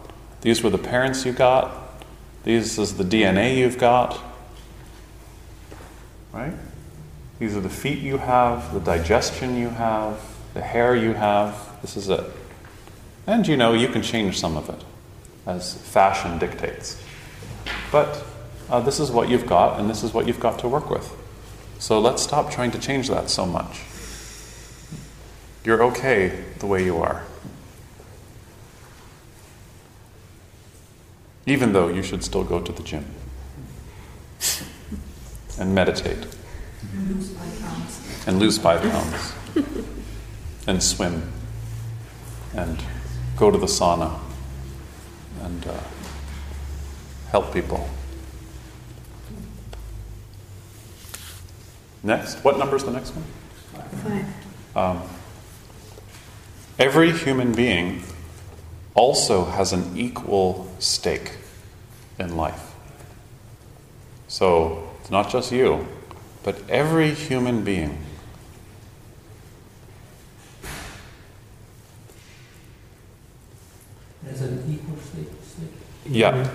[0.42, 1.72] These were the parents you got.
[2.44, 4.20] This is the DNA you've got.
[6.34, 6.54] Right?
[7.40, 10.20] These are the feet you have, the digestion you have,
[10.54, 11.78] the hair you have.
[11.82, 12.24] This is it.
[13.28, 14.84] And you know, you can change some of it
[15.46, 17.02] as fashion dictates.
[17.92, 18.24] But
[18.70, 21.12] uh, this is what you've got, and this is what you've got to work with.
[21.80, 23.82] So let's stop trying to change that so much.
[25.64, 27.26] You're okay the way you are.
[31.46, 33.06] Even though you should still go to the gym
[35.60, 36.26] and meditate
[36.94, 38.28] And lose five pounds.
[38.28, 39.34] and lose five pounds
[40.68, 41.32] and swim
[42.56, 42.84] and
[43.38, 44.20] go to the sauna
[45.44, 45.74] and uh,
[47.32, 47.90] help people.
[52.04, 53.24] Next, what number is the next one?
[54.04, 54.76] Five.
[54.76, 55.02] Um,
[56.80, 58.02] every human being
[58.94, 61.32] also has an equal stake
[62.20, 62.74] in life.
[64.28, 65.88] So it's not just you,
[66.44, 67.98] but every human being.
[74.30, 75.70] As an equal stake, stake.
[76.06, 76.48] Yeah,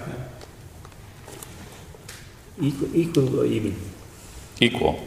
[2.59, 3.77] Equal, equal or even?
[4.61, 4.99] equal.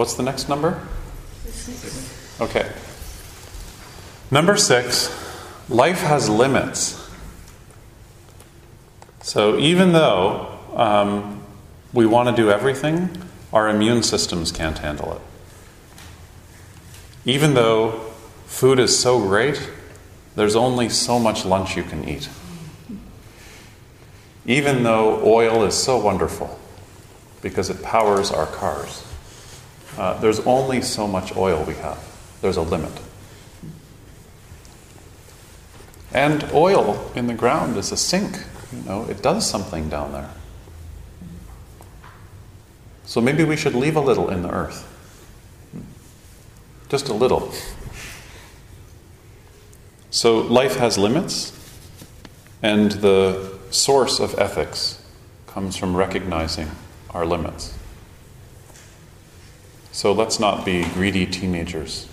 [0.00, 0.80] What's the next number?
[2.40, 2.72] Okay.
[4.30, 5.10] Number six,
[5.68, 7.06] life has limits.
[9.20, 11.42] So even though um,
[11.92, 13.10] we want to do everything,
[13.52, 15.20] our immune systems can't handle it.
[17.26, 18.00] Even though
[18.46, 19.68] food is so great,
[20.34, 22.30] there's only so much lunch you can eat.
[24.46, 26.58] Even though oil is so wonderful
[27.42, 29.04] because it powers our cars,
[30.00, 32.02] uh, there's only so much oil we have,
[32.40, 32.92] there's a limit.
[36.14, 38.38] And oil in the ground is a sink,
[38.72, 40.30] you know, it does something down there.
[43.04, 44.86] So maybe we should leave a little in the earth.
[46.88, 47.52] Just a little.
[50.10, 51.52] So life has limits,
[52.62, 55.04] and the source of ethics
[55.46, 56.70] comes from recognizing
[57.10, 57.74] our limits.
[59.92, 62.08] So let's not be greedy teenagers,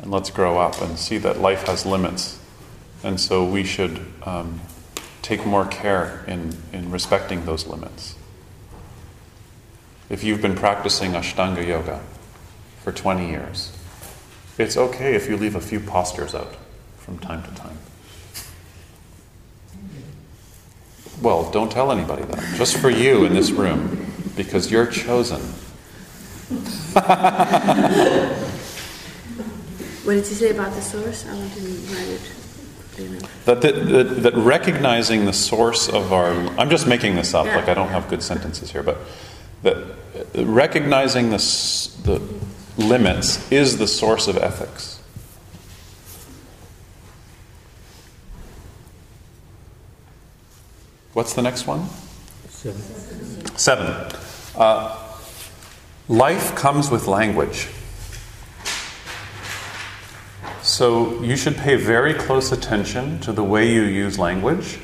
[0.00, 2.38] and let's grow up and see that life has limits.
[3.02, 4.60] And so we should um,
[5.22, 8.16] take more care in, in respecting those limits.
[10.08, 12.00] If you've been practicing Ashtanga Yoga
[12.82, 13.72] for 20 years,
[14.58, 16.56] it's okay if you leave a few postures out
[16.98, 17.78] from time to time.
[21.22, 22.56] Well, don't tell anybody that.
[22.56, 25.40] Just for you in this room, because you're chosen.
[30.04, 31.26] What did you say about the source?
[31.26, 32.20] I want to write it.
[33.44, 36.32] That, that, that, that recognizing the source of our.
[36.58, 37.56] I'm just making this up, Yeah.
[37.56, 38.98] like I don't have good sentences here, but
[39.62, 39.76] that
[40.34, 41.36] recognizing the,
[42.04, 42.20] the
[42.82, 45.00] limits is the source of ethics.
[51.12, 51.86] What's the next one?
[52.48, 52.80] Seven.
[53.56, 53.86] Seven.
[54.56, 55.09] Uh,
[56.10, 57.68] life comes with language.
[60.60, 64.80] So you should pay very close attention to the way you use language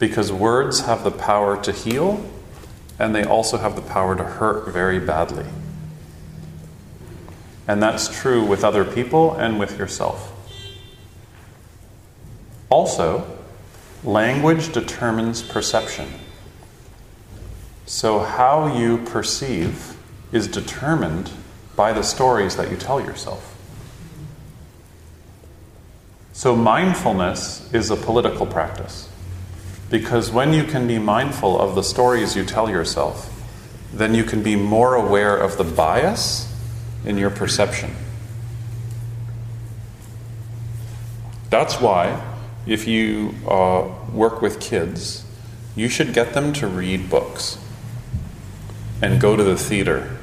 [0.00, 2.28] because words have the power to heal
[2.98, 5.46] and they also have the power to hurt very badly.
[7.68, 10.32] And that's true with other people and with yourself.
[12.68, 13.38] Also,
[14.02, 16.08] language determines perception.
[17.86, 19.97] So, how you perceive
[20.32, 21.30] is determined
[21.76, 23.54] by the stories that you tell yourself.
[26.32, 29.08] So, mindfulness is a political practice.
[29.90, 33.34] Because when you can be mindful of the stories you tell yourself,
[33.92, 36.52] then you can be more aware of the bias
[37.04, 37.90] in your perception.
[41.48, 42.22] That's why,
[42.66, 45.24] if you uh, work with kids,
[45.74, 47.56] you should get them to read books
[49.00, 50.17] and go to the theater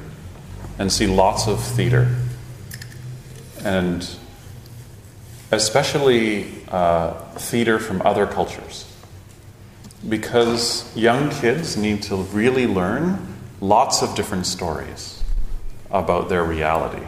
[0.78, 2.14] and see lots of theater.
[3.64, 4.08] And
[5.50, 8.92] especially uh, theater from other cultures.
[10.08, 15.22] Because young kids need to really learn lots of different stories
[15.90, 17.06] about their reality.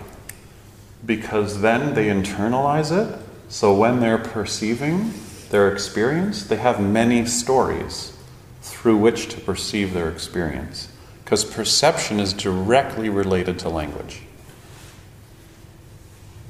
[1.04, 5.12] Because then they internalize it, so when they're perceiving
[5.50, 8.16] their experience, they have many stories
[8.60, 10.88] through which to perceive their experience.
[11.28, 14.22] Because perception is directly related to language.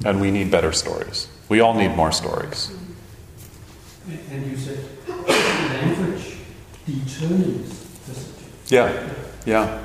[0.05, 1.27] And we need better stories.
[1.49, 2.71] We all need more stories.
[4.31, 6.37] And you said language
[6.87, 8.53] determines perception.
[8.69, 9.15] Yeah,
[9.45, 9.85] yeah.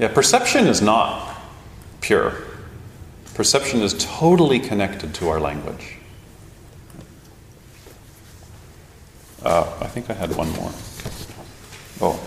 [0.00, 1.40] Yeah, perception is not
[2.00, 2.42] pure.
[3.34, 5.98] Perception is totally connected to our language.
[9.44, 10.72] Uh, I think I had one more.
[12.00, 12.20] Oh,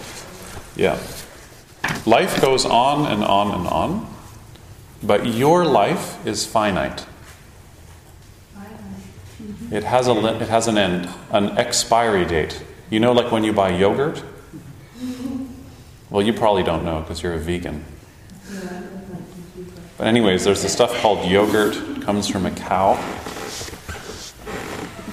[0.75, 0.99] yeah.
[2.05, 4.15] Life goes on and on and on,
[5.03, 7.05] but your life is finite.
[9.71, 12.63] It has a it has an end, an expiry date.
[12.89, 14.21] You know, like when you buy yogurt.
[16.09, 17.85] Well, you probably don't know because you're a vegan.
[19.97, 21.77] But anyways, there's this stuff called yogurt.
[21.77, 22.95] It comes from a cow.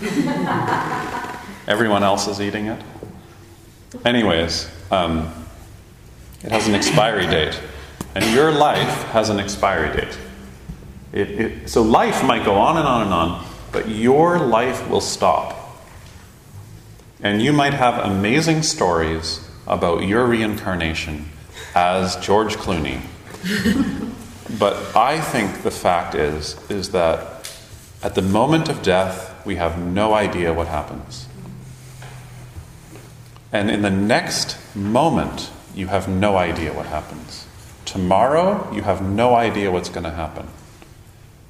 [1.68, 2.82] Everyone else is eating it.
[4.04, 5.32] Anyways, um,
[6.42, 7.60] it has an expiry date,
[8.14, 10.18] and your life has an expiry date.
[11.12, 15.00] It, it, so life might go on and on and on, but your life will
[15.00, 15.56] stop.
[17.20, 21.26] And you might have amazing stories about your reincarnation
[21.74, 23.00] as George Clooney.
[24.58, 27.50] but I think the fact is is that
[28.02, 31.26] at the moment of death we have no idea what happens.
[33.52, 37.46] And in the next moment you have no idea what happens.
[37.84, 40.48] Tomorrow you have no idea what's going to happen.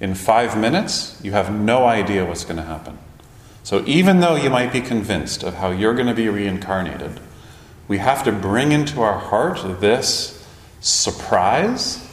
[0.01, 2.99] In 5 minutes you have no idea what's going to happen.
[3.65, 7.21] So even though you might be convinced of how you're going to be reincarnated,
[7.89, 10.47] we have to bring into our heart this
[10.81, 12.07] surprise,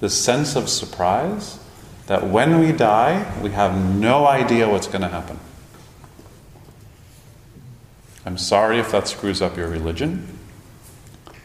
[0.00, 1.58] this sense of surprise,
[2.08, 5.40] that when we die, we have no idea what's going to happen.
[8.26, 10.33] I'm sorry if that screws up your religion.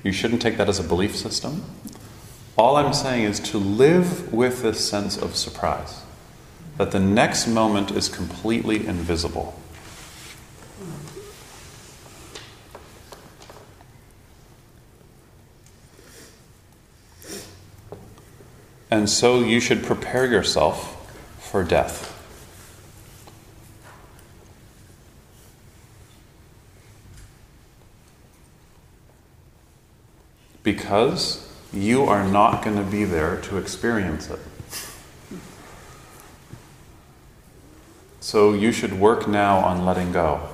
[0.04, 1.64] You shouldn't take that as a belief system.
[2.58, 6.04] All I'm saying is to live with this sense of surprise.
[6.80, 9.54] that the next moment is completely invisible.
[18.90, 20.96] And so you should prepare yourself
[21.38, 22.16] for death.
[30.70, 34.38] Because you are not going to be there to experience it.
[38.20, 40.48] So you should work now on letting go.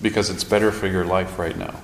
[0.00, 1.74] Because it's better for your life right now.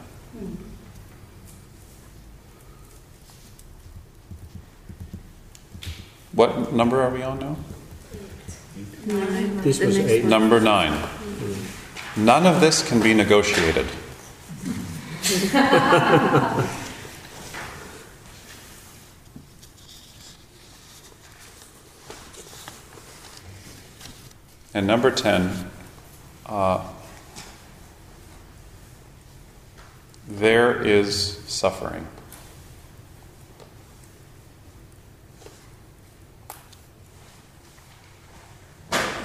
[6.34, 7.56] What number are we on now?
[9.64, 10.24] This was eight.
[10.24, 11.09] Number nine.
[12.16, 13.86] None of this can be negotiated.
[24.72, 25.70] and number 10,
[26.47, 26.83] uh,
[30.26, 32.07] there is suffering.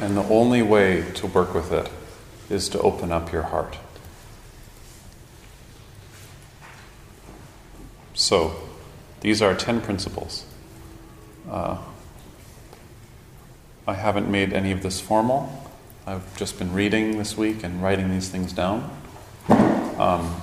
[0.02, 1.90] And the only way to work with it
[2.50, 3.78] is to open up your heart.
[8.24, 8.56] So,
[9.20, 10.46] these are 10 principles.
[11.52, 11.78] Uh,
[13.86, 15.70] I haven't made any of this formal.
[16.08, 18.90] I've just been reading this week and writing these things down.
[19.50, 20.42] Um,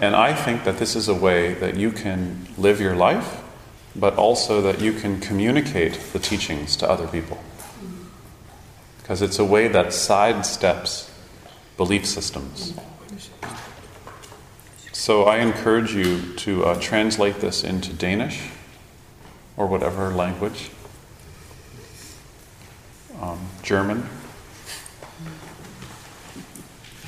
[0.00, 3.42] and I think that this is a way that you can live your life,
[3.96, 7.42] but also that you can communicate the teachings to other people.
[8.98, 11.10] Because it's a way that sidesteps
[11.76, 12.74] belief systems.
[14.98, 18.48] So I encourage you to uh, translate this into Danish
[19.56, 20.70] or whatever language,
[23.20, 24.08] um, German,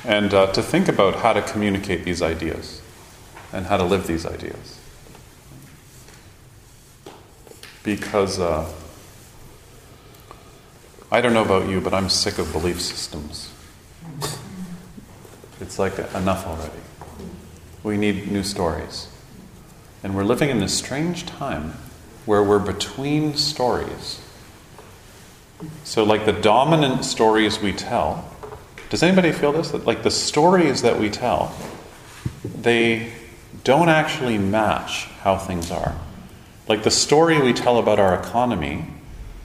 [0.05, 2.81] and uh, to think about how to communicate these ideas
[3.51, 4.79] and how to live these ideas.
[7.83, 8.71] Because uh,
[11.11, 13.51] I don't know about you, but I'm sick of belief systems.
[15.59, 16.79] It's like enough already.
[17.83, 19.07] We need new stories.
[20.03, 21.73] And we're living in this strange time
[22.25, 24.19] where we're between stories.
[25.83, 28.25] So, like the dominant stories we tell,
[28.89, 29.71] does anybody feel this?
[29.71, 31.55] That, like the stories that we tell,
[32.43, 33.11] they
[33.63, 35.95] don't actually match how things are.
[36.67, 38.85] Like the story we tell about our economy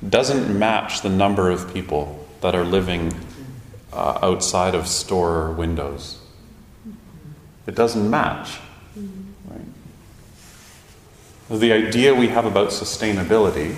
[0.06, 3.12] doesn't match the number of people that are living
[3.92, 6.18] uh, outside of store windows.
[7.66, 8.58] It doesn't match.
[9.48, 9.60] Right?
[11.50, 13.76] The idea we have about sustainability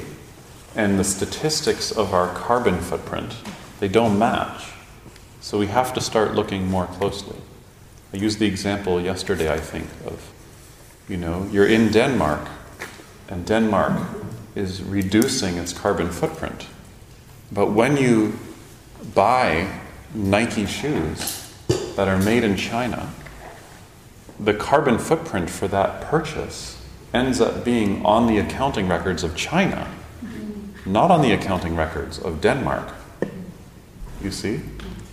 [0.77, 3.35] and the statistics of our carbon footprint,
[3.81, 4.71] they don't match.
[5.41, 7.37] So we have to start looking more closely.
[8.13, 10.33] I used the example yesterday, I think, of,
[11.09, 12.49] you know, you're in Denmark,
[13.29, 14.01] and Denmark
[14.55, 16.67] is reducing its carbon footprint.
[17.53, 18.39] But when you
[19.15, 19.69] buy
[20.15, 21.53] Nike shoes
[21.97, 23.13] that are made in China,
[24.41, 26.81] the carbon footprint for that purchase
[27.13, 29.89] ends up being on the accounting records of China,
[30.87, 32.93] not on the accounting records of Denmark.
[34.23, 34.61] You see?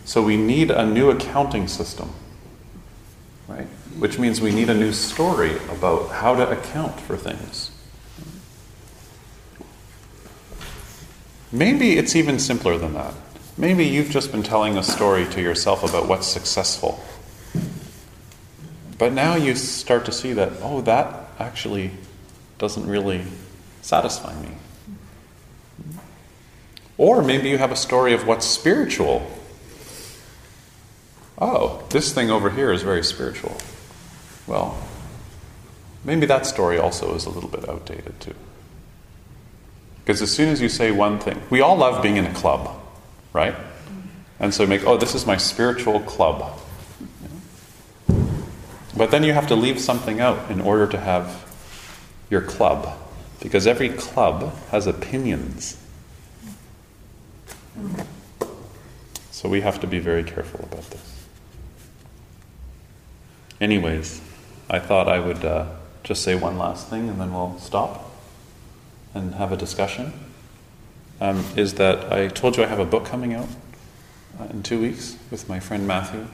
[0.04, 2.12] So we need a new accounting system,
[3.48, 3.68] right?
[3.98, 7.72] Which means we need a new story about how to account for things.
[11.52, 13.14] Maybe it's even simpler than that.
[13.58, 17.02] Maybe you've just been telling a story to yourself about what's successful.
[18.98, 21.92] But now you start to see that, oh, that actually
[22.58, 23.24] doesn't really
[23.82, 24.50] satisfy me.
[26.98, 29.30] Or maybe you have a story of what's spiritual.
[31.38, 33.58] Oh, this thing over here is very spiritual.
[34.48, 34.82] Well,
[36.06, 38.36] maybe that story also is a little bit outdated too.
[40.06, 42.80] Because as soon as you say one thing, we all love being in a club,
[43.34, 43.56] right?
[44.40, 46.62] And so make, oh, this is my spiritual club.
[48.98, 51.46] But then you have to leave something out in order to have
[52.30, 52.98] your club.
[53.42, 55.78] Because every club has opinions.
[59.32, 61.28] So we have to be very careful about this.
[63.60, 64.22] Anyways,
[64.70, 65.68] I thought I would uh,
[66.04, 68.12] just say one last thing and then we'll stop
[69.14, 70.14] and have a discussion.
[71.22, 73.48] Um, is that I told you I have a book coming out
[74.40, 76.28] uh, in two weeks with my friend Matthew.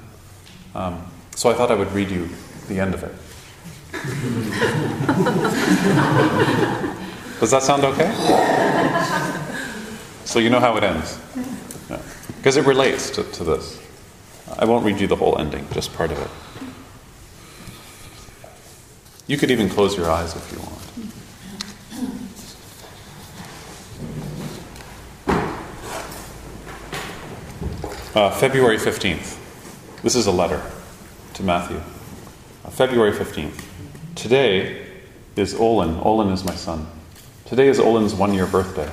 [0.74, 2.30] Um, so I thought I would read you
[2.72, 3.12] the end of it.
[7.40, 8.10] Does that sound okay?
[10.26, 11.20] So you know how it ends.
[12.38, 13.80] Because it relates to, to this.
[14.58, 16.30] I won't read you the whole ending, just part of it.
[19.28, 20.72] You could even close your eyes if you want.
[28.14, 29.38] Uh, February 15th.
[30.04, 30.62] This is a letter
[31.36, 31.82] to Matthew.
[32.72, 33.66] February 15th.
[34.16, 34.88] Today
[35.36, 35.98] is Olin.
[35.98, 36.88] Olin is my son.
[37.44, 38.90] Today is Olin's one year birthday.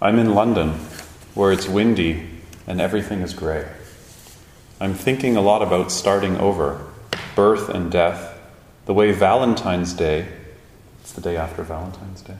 [0.00, 0.70] I'm in London,
[1.34, 2.28] where it's windy
[2.66, 3.68] and everything is gray.
[4.80, 6.84] I'm thinking a lot about starting over,
[7.36, 8.36] birth and death,
[8.86, 10.26] the way Valentine's Day,
[11.02, 12.36] it's the day after Valentine's Day,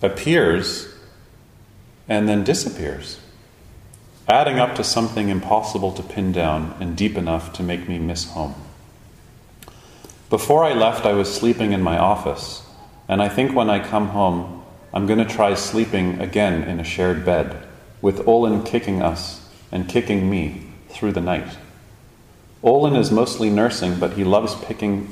[0.00, 0.88] appears
[2.08, 3.20] and then disappears,
[4.26, 8.30] adding up to something impossible to pin down and deep enough to make me miss
[8.30, 8.54] home.
[10.32, 12.62] Before I left, I was sleeping in my office,
[13.06, 14.62] and I think when I come home,
[14.94, 17.68] I'm going to try sleeping again in a shared bed,
[18.00, 21.58] with Olin kicking us and kicking me through the night.
[22.62, 25.06] Olin is mostly nursing, but he loves picking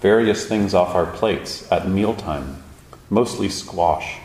[0.00, 2.60] various things off our plates at mealtime,
[3.08, 4.18] mostly squash.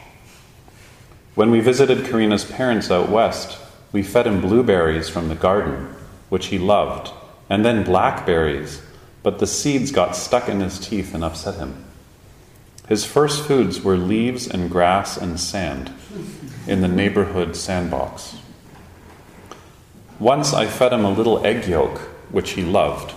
[1.35, 3.59] When we visited Karina's parents out west,
[3.91, 5.93] we fed him blueberries from the garden,
[6.29, 7.11] which he loved,
[7.51, 8.81] and then blackberries,
[9.23, 11.85] but the seeds got stuck in his teeth and upset him.
[12.87, 15.93] His first foods were leaves and grass and sand
[16.65, 18.37] in the neighborhood sandbox.
[20.17, 21.99] Once I fed him a little egg yolk,
[22.31, 23.13] which he loved.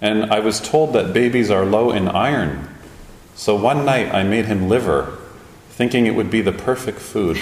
[0.00, 2.68] And I was told that babies are low in iron.
[3.36, 5.18] So one night I made him liver,
[5.70, 7.38] thinking it would be the perfect food.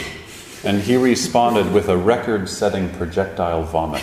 [0.65, 4.03] And he responded with a record setting projectile vomit.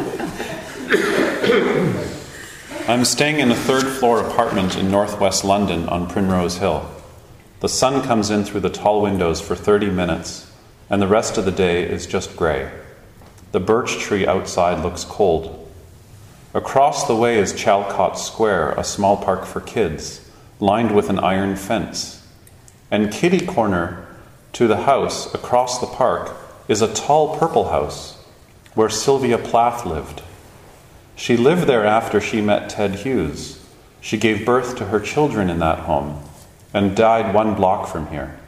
[2.88, 6.88] I'm staying in a third floor apartment in northwest London on Primrose Hill.
[7.58, 10.48] The sun comes in through the tall windows for 30 minutes,
[10.88, 12.70] and the rest of the day is just gray.
[13.50, 15.68] The birch tree outside looks cold.
[16.54, 20.30] Across the way is Chalcot Square, a small park for kids,
[20.60, 22.24] lined with an iron fence.
[22.88, 24.06] And kitty corner
[24.52, 26.36] to the house across the park
[26.68, 28.16] is a tall purple house
[28.74, 30.22] where Sylvia Plath lived.
[31.16, 33.64] She lived there after she met Ted Hughes.
[34.00, 36.22] She gave birth to her children in that home
[36.72, 38.38] and died one block from here.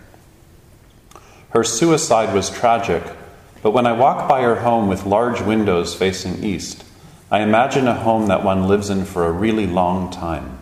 [1.50, 3.02] Her suicide was tragic,
[3.62, 6.84] but when I walk by her home with large windows facing east,
[7.30, 10.58] I imagine a home that one lives in for a really long time,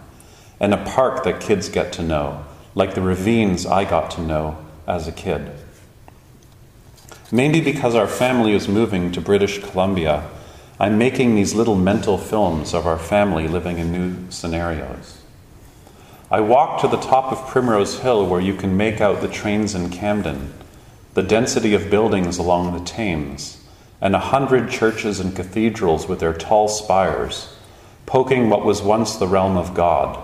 [0.60, 2.44] and a park that kids get to know,
[2.76, 5.50] like the ravines I got to know as a kid.
[7.32, 10.28] Maybe because our family is moving to British Columbia,
[10.78, 15.22] I'm making these little mental films of our family living in new scenarios.
[16.30, 19.74] I walk to the top of Primrose Hill where you can make out the trains
[19.74, 20.52] in Camden,
[21.14, 23.64] the density of buildings along the Thames,
[24.02, 27.56] and a hundred churches and cathedrals with their tall spires,
[28.04, 30.22] poking what was once the realm of God.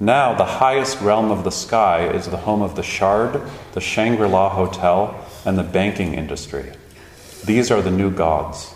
[0.00, 3.42] Now, the highest realm of the sky is the home of the Shard,
[3.74, 5.14] the Shangri La Hotel,
[5.44, 6.72] and the banking industry.
[7.44, 8.73] These are the new gods.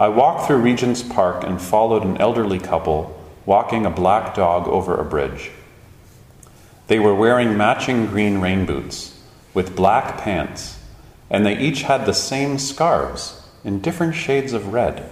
[0.00, 4.96] I walked through Regent's Park and followed an elderly couple walking a black dog over
[4.96, 5.50] a bridge.
[6.86, 9.20] They were wearing matching green rain boots
[9.52, 10.78] with black pants,
[11.28, 15.06] and they each had the same scarves in different shades of red.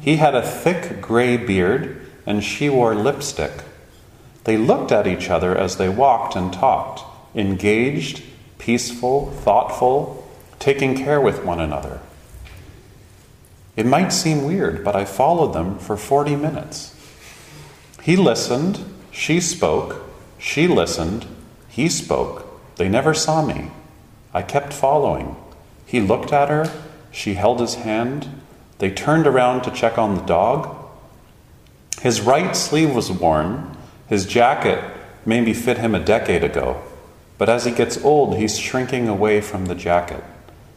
[0.00, 3.64] He had a thick gray beard, and she wore lipstick.
[4.44, 7.02] They looked at each other as they walked and talked,
[7.34, 8.22] engaged,
[8.56, 10.26] peaceful, thoughtful,
[10.58, 12.00] taking care with one another.
[13.76, 16.94] It might seem weird, but I followed them for 40 minutes.
[18.02, 20.02] He listened, she spoke,
[20.38, 21.26] she listened,
[21.68, 22.46] he spoke.
[22.76, 23.70] They never saw me.
[24.32, 25.36] I kept following.
[25.86, 26.70] He looked at her,
[27.12, 28.28] she held his hand.
[28.78, 30.76] They turned around to check on the dog.
[32.00, 33.76] His right sleeve was worn.
[34.08, 34.82] His jacket
[35.26, 36.82] maybe fit him a decade ago.
[37.36, 40.24] But as he gets old, he's shrinking away from the jacket.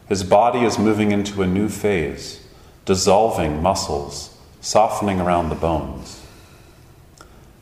[0.10, 2.43] His body is moving into a new phase
[2.86, 6.21] dissolving muscles, softening around the bones.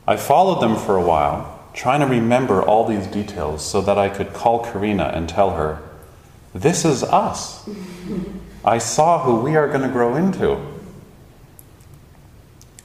[0.06, 4.08] I followed them for a while, trying to remember all these details so that I
[4.08, 5.82] could call Karina and tell her,
[6.54, 7.68] This is us.
[8.64, 10.60] I saw who we are going to grow into.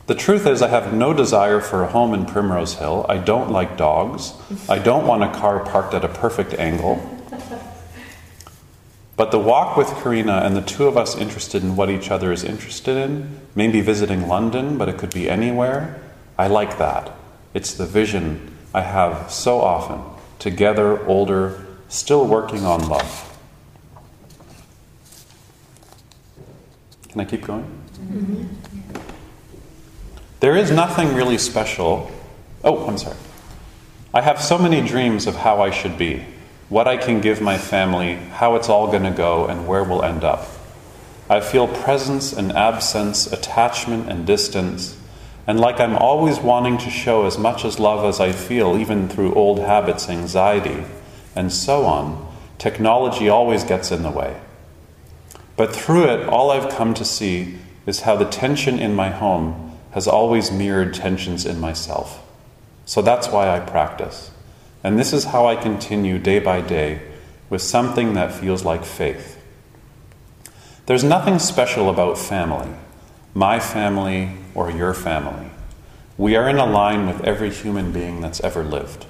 [0.08, 3.06] The truth is, I have no desire for a home in Primrose Hill.
[3.10, 4.34] I don't like dogs.
[4.70, 7.17] I don't want a car parked at a perfect angle.
[9.18, 12.32] But the walk with Karina and the two of us interested in what each other
[12.32, 16.00] is interested in, maybe visiting London, but it could be anywhere,
[16.38, 17.12] I like that.
[17.56, 20.02] It's the vision I have so often,
[20.38, 23.24] together, older, still working on love.
[27.10, 27.64] Can I keep going?
[27.64, 28.44] Mm-hmm.
[30.42, 32.12] There is nothing really special.
[32.64, 33.18] Oh, I'm sorry.
[34.14, 36.24] I have so many dreams of how I should be,
[36.70, 40.04] what I can give my family, how it's all going to go, and where we'll
[40.04, 40.48] end up.
[41.30, 44.98] I feel presence and absence, attachment and distance,
[45.46, 49.08] and like I'm always wanting to show as much as love as I feel, even
[49.08, 50.84] through old habits, anxiety,
[51.36, 54.40] and so on, technology always gets in the way.
[55.56, 59.78] But through it, all I've come to see is how the tension in my home
[59.92, 62.24] has always mirrored tensions in myself.
[62.86, 64.32] So that's why I practice.
[64.88, 67.02] And this is how I continue day by day
[67.50, 69.38] with something that feels like faith.
[70.86, 72.70] There's nothing special about family,
[73.34, 75.50] my family or your family.
[76.18, 79.06] We are in a line with every human being that's ever lived.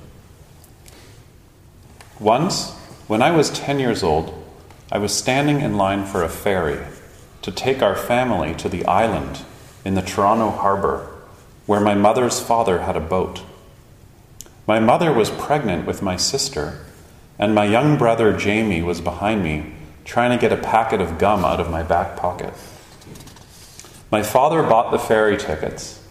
[2.19, 2.71] Once,
[3.05, 4.33] when I was 10 years old,
[4.91, 6.87] I was standing in line for a ferry
[7.43, 9.43] to take our family to the island
[9.85, 11.13] in the Toronto harbor
[11.67, 13.43] where my mother's father had a boat.
[14.67, 16.85] My mother was pregnant with my sister,
[17.39, 21.45] and my young brother Jamie was behind me trying to get a packet of gum
[21.45, 22.53] out of my back pocket.
[24.11, 26.03] My father bought the ferry tickets,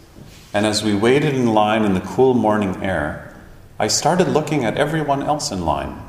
[0.54, 3.36] and as we waited in line in the cool morning air,
[3.78, 6.00] I started looking at everyone else in line.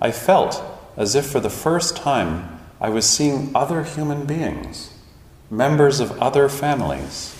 [0.00, 0.62] I felt
[0.96, 4.96] as if for the first time I was seeing other human beings,
[5.50, 7.36] members of other families.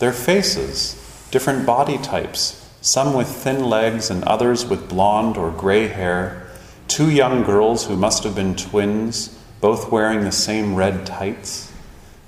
[0.00, 0.94] Their faces,
[1.30, 6.46] different body types, some with thin legs and others with blonde or gray hair,
[6.88, 11.70] two young girls who must have been twins, both wearing the same red tights,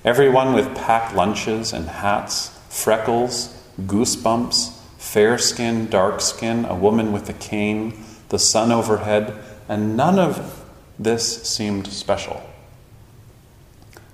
[0.05, 7.29] everyone with packed lunches and hats, freckles, goosebumps, fair skin, dark skin, a woman with
[7.29, 9.35] a cane, the sun overhead,
[9.69, 10.65] and none of
[10.99, 12.43] this seemed special.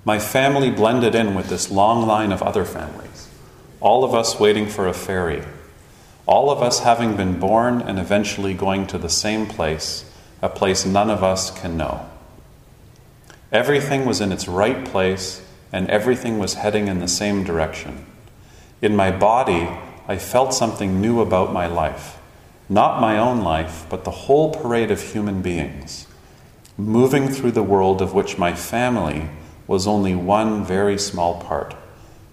[0.05, 3.27] My family blended in with this long line of other families,
[3.81, 5.43] all of us waiting for a ferry,
[6.29, 10.05] all of us having been born and eventually going to the same place,
[10.43, 12.07] a place none of us can know.
[13.51, 15.41] Everything was in its right place,
[15.73, 18.05] and everything was heading in the same direction.
[18.79, 19.67] In my body,
[20.07, 22.19] I felt something new about my life.
[22.69, 26.05] Not my own life, but the whole parade of human beings,
[26.77, 29.29] moving through the world of which my family
[29.65, 31.73] was only one very small part,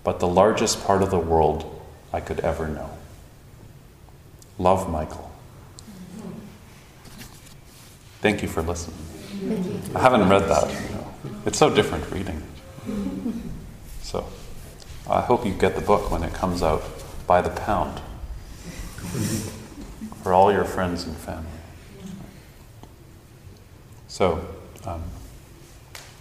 [0.05, 1.82] but the largest part of the world
[2.12, 2.95] I could ever know.
[4.59, 5.30] Love, Michael.
[8.20, 8.98] Thank you for listening.
[9.94, 10.74] I haven't read that.
[11.44, 12.42] It's so different reading.
[14.02, 14.26] So
[15.09, 16.82] I hope you get the book when it comes out
[17.26, 18.00] by the pound
[20.22, 21.46] for all your friends and family.
[24.09, 24.46] So,
[24.84, 25.02] um,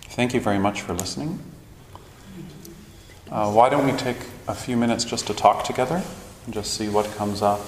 [0.09, 1.39] thank you very much for listening.
[3.31, 4.17] Uh, why don't we take
[4.47, 6.03] a few minutes just to talk together
[6.45, 7.61] and just see what comes up,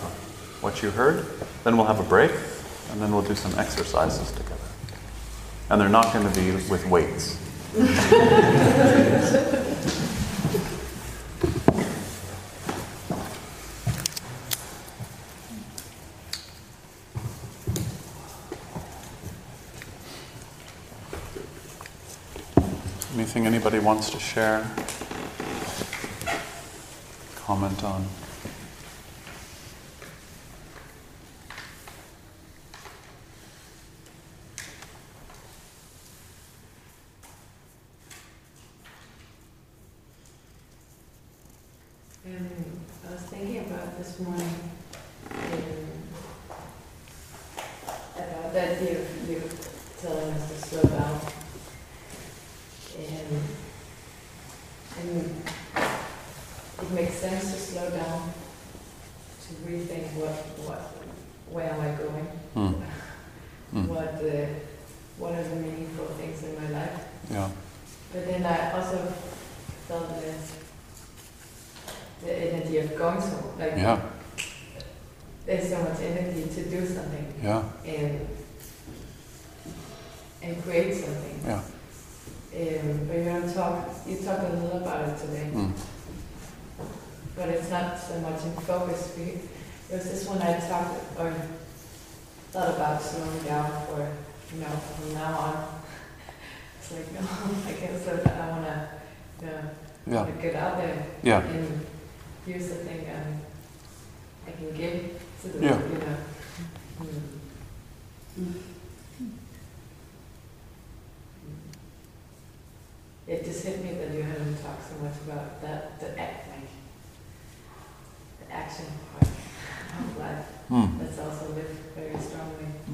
[0.68, 1.26] what you heard?
[1.64, 2.30] Then we'll have a break,
[2.92, 4.56] and then we'll do some exercises together.
[5.70, 7.38] And they're not going to be with weights.
[23.14, 24.70] Anything anybody wants to share?
[27.38, 28.06] Comment on?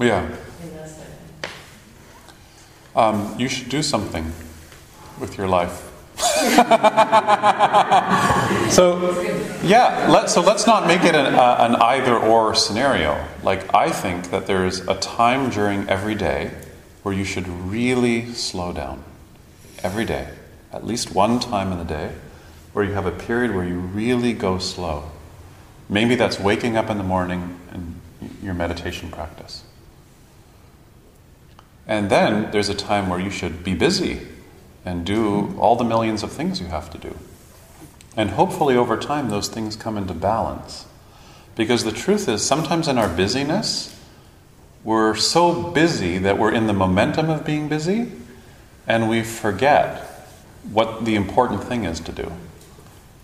[0.04, 0.26] Yeah.
[0.26, 0.34] in
[0.78, 1.54] us, I think.
[2.96, 4.32] Um, you should do something
[5.20, 5.90] with your life.
[8.70, 9.22] so,
[9.64, 13.26] yeah, let, so let's not make it an, uh, an either or scenario.
[13.42, 16.52] Like, I think that there's a time during every day
[17.04, 19.04] where you should really slow down.
[19.84, 20.30] Every day.
[20.72, 22.14] At least one time in the day
[22.74, 25.10] where you have a period where you really go slow.
[25.90, 28.02] Maybe that's waking up in the morning and
[28.42, 29.64] your meditation practice.
[31.88, 34.22] And then there's a time where you should be busy
[34.86, 37.18] and do all the millions of things you have to do.
[38.16, 40.86] And hopefully, over time, those things come into balance.
[41.56, 44.00] Because the truth is, sometimes in our busyness,
[44.84, 48.12] we're so busy that we're in the momentum of being busy
[48.86, 50.28] and we forget
[50.72, 52.32] what the important thing is to do.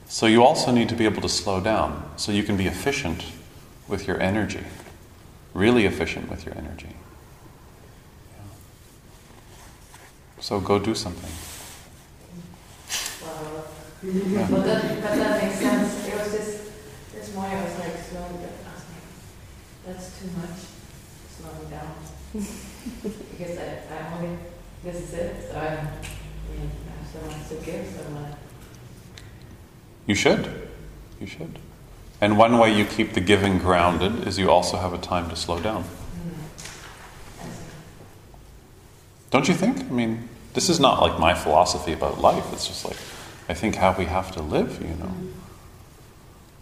[0.07, 3.25] So, you also need to be able to slow down so you can be efficient
[3.87, 4.63] with your energy,
[5.53, 6.95] really efficient with your energy.
[10.39, 11.29] So go do something.
[13.21, 13.63] Wow.
[14.03, 14.47] Yeah.
[14.49, 16.07] But that, but that makes sense.
[16.07, 16.71] It was just,
[17.13, 18.43] this morning I was like slowing down.
[18.65, 19.05] I was like,
[19.85, 20.59] that's too much,
[21.37, 21.95] slowing down.
[23.31, 24.37] because I, I only,
[24.83, 25.51] this is it.
[25.51, 28.33] So I, I I have so much to give someone.
[30.07, 30.69] You should.
[31.19, 31.59] You should.
[32.21, 35.35] And one way you keep the giving grounded is you also have a time to
[35.35, 35.83] slow down.
[35.83, 37.49] Mm-hmm.
[39.31, 39.79] Don't you think?
[39.79, 42.45] I mean, this is not like my philosophy about life.
[42.53, 42.97] It's just like,
[43.47, 45.11] I think how we have to live, you know.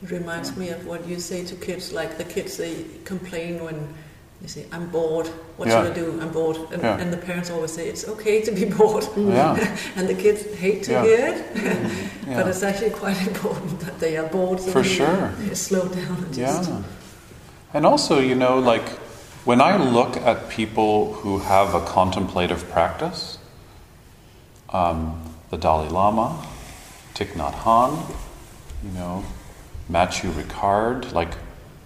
[0.04, 3.94] It reminds me of what you say to kids, like the kids, they complain when
[4.42, 5.28] they say, I'm bored,
[5.58, 5.84] what Yeah.
[5.84, 6.20] should I do?
[6.22, 6.58] I'm bored.
[6.72, 6.98] And, Yeah.
[7.02, 9.08] and the parents always say, it's okay to be bored.
[9.18, 9.58] Yeah.
[9.96, 11.44] and the kids hate to hear it,
[12.28, 14.60] but it's actually quite important that they are bored.
[14.60, 15.32] So For sure.
[15.40, 16.38] they slow down and.
[16.38, 16.82] Yeah.
[17.74, 18.88] And also, you know, like
[19.46, 23.37] when I look at people who have a contemplative practice,
[24.70, 26.46] um, the Dalai Lama,
[27.14, 28.16] Thich Nhat Hanh,
[28.84, 29.24] you know,
[29.90, 31.34] Mathieu Ricard, like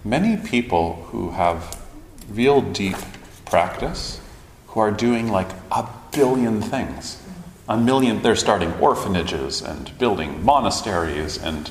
[0.04, 1.80] many people who have
[2.28, 2.96] real deep
[3.44, 4.20] practice,
[4.68, 7.22] who are doing like a billion things.
[7.68, 11.70] A million, they're starting orphanages and building monasteries and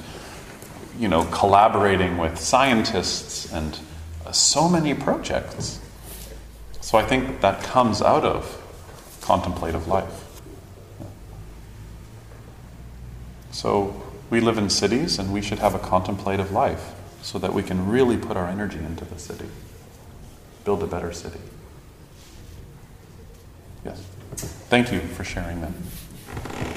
[1.02, 3.80] you know, collaborating with scientists and
[4.32, 5.80] so many projects.
[6.80, 8.62] So I think that comes out of
[9.22, 10.21] contemplative life.
[13.52, 17.64] So we live in cities and we should have a contemplative life so that we
[17.64, 19.50] can really put our energy into the city,
[20.66, 21.40] build a better city.
[23.86, 24.02] Yes.
[24.70, 25.72] Thank you for sharing that.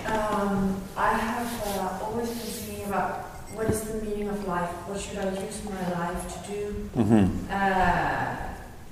[0.07, 3.21] Um, I have uh, always been thinking about
[3.55, 4.69] what is the meaning of life?
[4.89, 6.91] What should I use my life to do?
[6.97, 7.47] Mm-hmm.
[7.51, 8.37] Uh,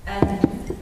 [0.07, 0.77] and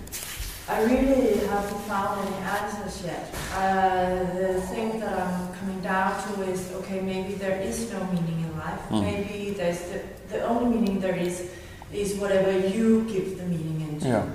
[0.69, 3.35] I really haven't found any answers yet.
[3.55, 5.50] Uh, the thing that I'm
[5.83, 8.81] down to is okay, maybe there is no meaning in life.
[8.91, 9.03] Mm.
[9.03, 11.51] Maybe there's the, the only meaning there is
[11.93, 14.09] is whatever you give the meaning into.
[14.09, 14.27] Yeah.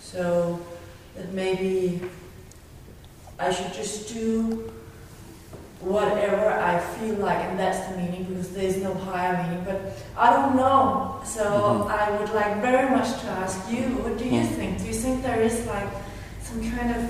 [0.00, 0.60] So
[1.16, 2.00] that maybe
[3.38, 4.70] I should just do
[5.80, 9.64] whatever I feel like, and that's the meaning because there's no higher meaning.
[9.64, 11.16] But I don't know.
[11.24, 11.90] So Mhm.
[11.90, 14.54] I would like very much to ask you, what do you Mm.
[14.56, 14.78] think?
[14.78, 15.88] Do you think there is like
[16.44, 17.02] some kind of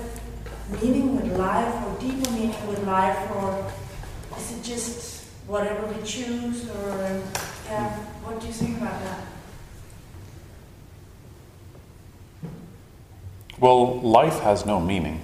[0.81, 3.47] meaning with life, or deeper meaning with life, or
[4.37, 7.21] is it just whatever we choose, or
[7.65, 7.89] yeah?
[8.23, 9.19] What do you think about that?
[13.59, 15.21] Well, life has no meaning.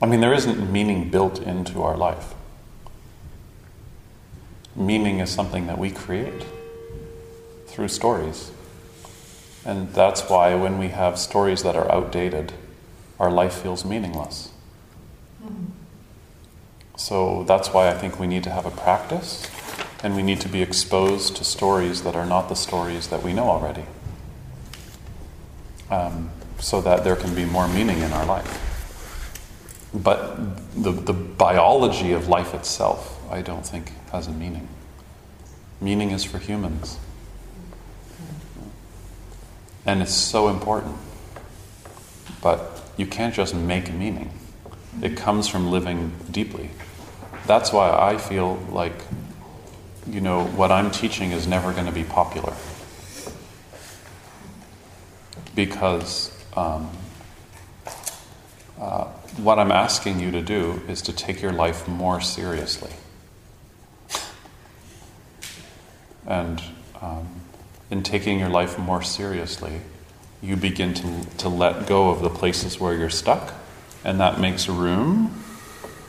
[0.00, 2.34] I mean, there isn't meaning built into our life.
[4.76, 6.44] Meaning is something that we create
[7.66, 8.52] through stories.
[9.64, 12.52] And that's why when we have stories that are outdated,
[13.18, 14.50] our life feels meaningless.
[16.96, 19.48] So that's why I think we need to have a practice
[20.02, 23.32] and we need to be exposed to stories that are not the stories that we
[23.32, 23.84] know already.
[25.90, 28.60] Um, so that there can be more meaning in our life.
[29.94, 30.36] But
[30.82, 34.68] the, the biology of life itself, I don't think, has a meaning.
[35.80, 36.98] Meaning is for humans.
[39.86, 40.96] And it's so important.
[42.42, 44.30] But you can't just make meaning,
[45.02, 46.70] it comes from living deeply.
[47.46, 48.94] That's why I feel like,
[50.08, 52.54] you know, what I'm teaching is never going to be popular.
[55.54, 56.90] Because um,
[58.80, 59.04] uh,
[59.36, 62.92] what I'm asking you to do is to take your life more seriously.
[66.26, 66.62] And
[67.00, 67.28] um,
[67.90, 69.80] in taking your life more seriously,
[70.42, 73.54] you begin to, to let go of the places where you're stuck,
[74.02, 75.28] and that makes room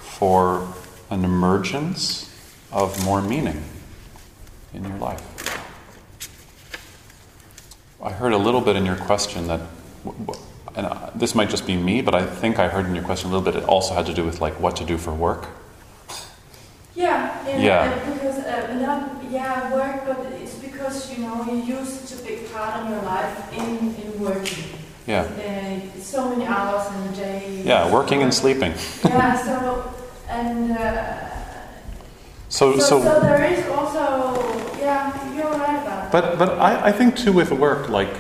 [0.01, 0.73] for
[1.09, 2.31] an emergence
[2.71, 3.63] of more meaning
[4.73, 5.21] in your life.
[8.03, 9.61] I heard a little bit in your question that,
[10.75, 13.33] and this might just be me, but I think I heard in your question a
[13.33, 15.47] little bit it also had to do with like what to do for work.
[16.95, 17.81] Yeah, Yeah.
[17.91, 22.23] uh, because uh, not yeah work, but it's because you know you use such a
[22.23, 24.63] big part of your life in in working.
[25.07, 25.21] Yeah.
[25.23, 27.61] Uh, so many hours in a day.
[27.65, 28.73] Yeah, working and sleeping.
[29.03, 29.35] Yeah.
[29.37, 29.94] So
[30.35, 31.29] and uh,
[32.49, 33.97] So, so, so, so there is also
[34.79, 36.11] yeah you're right about that.
[36.11, 38.13] but but I, I think too with work, like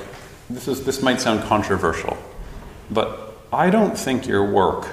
[0.49, 2.17] this is this might sound controversial,
[2.89, 3.07] but
[3.53, 4.87] I don't think your work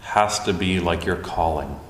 [0.00, 1.80] has to be like your calling.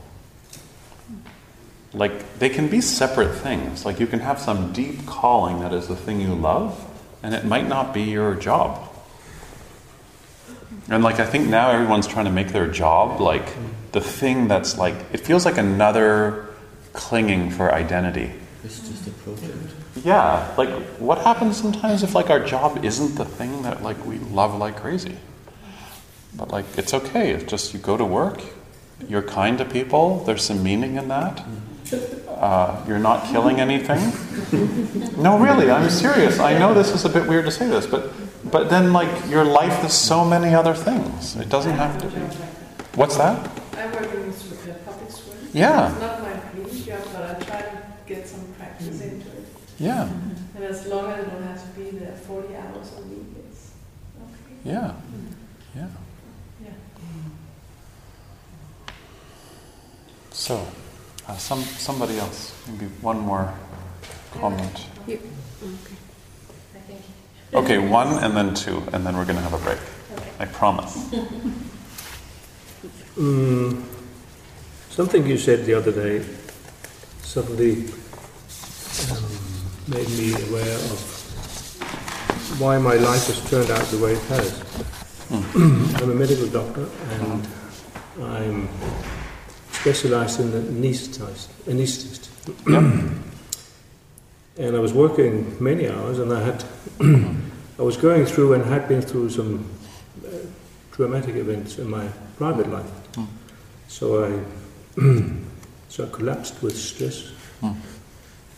[1.93, 3.85] Like they can be separate things.
[3.85, 6.73] Like you can have some deep calling that is the thing you love,
[7.23, 8.91] and it might not be your job.
[10.89, 13.49] And like I think now everyone's trying to make their job like
[13.95, 16.47] the thing that's like it feels like another
[16.93, 18.31] clinging for identity.
[18.65, 19.55] It's just a project.
[20.05, 24.19] Yeah, like what happens sometimes if like our job isn't the thing that like we
[24.35, 25.17] love like crazy?
[26.37, 27.31] But like it's okay.
[27.31, 28.43] It's just you go to work,
[29.09, 30.25] you're kind to people.
[30.27, 31.45] There's some meaning in that.
[32.29, 34.01] Uh, you're not killing anything.
[35.23, 36.41] No, really, I'm serious.
[36.41, 38.11] I know this is a bit weird to say this, but
[38.51, 41.37] but then like your life is so many other things.
[41.37, 42.21] It doesn't have to be.
[42.99, 43.39] What's that?
[43.77, 45.35] I work in s- uh, public school.
[45.55, 45.91] Yeah.
[45.93, 49.47] It's not my main job, but I try to get some practice into it.
[49.79, 50.09] Yeah,
[50.57, 53.71] And as long as I don't have to be there 40 hours a week, it's
[54.17, 54.57] okay.
[54.65, 54.95] yeah,
[55.77, 55.87] yeah.
[56.63, 56.71] Yeah.
[60.33, 60.67] So,
[61.29, 63.53] uh, some somebody else, maybe one more
[64.41, 64.87] comment.
[65.07, 65.21] You,
[66.75, 67.01] I think.
[67.53, 69.79] Okay, one and then two, and then we're going to have a break.
[70.41, 70.97] I promise.
[73.17, 73.83] Mm,
[74.95, 76.25] something you said the other day
[77.23, 77.89] suddenly
[79.11, 79.27] um,
[79.89, 84.63] made me aware of why my life has turned out the way it has.
[86.01, 87.49] I'm a medical doctor and
[88.23, 88.69] I'm
[89.73, 91.49] specialized in anesthetist.
[91.67, 92.29] anesthetist.
[94.59, 96.65] and I was working many hours and I had
[97.81, 99.69] I was going through and had been through some
[100.25, 100.31] uh,
[100.93, 103.13] traumatic events in my private life.
[103.15, 103.27] Mm.
[103.89, 104.45] So I
[105.89, 107.31] so I collapsed with stress,
[107.63, 107.75] Mm.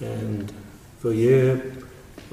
[0.01, 0.53] and
[1.01, 1.61] for a year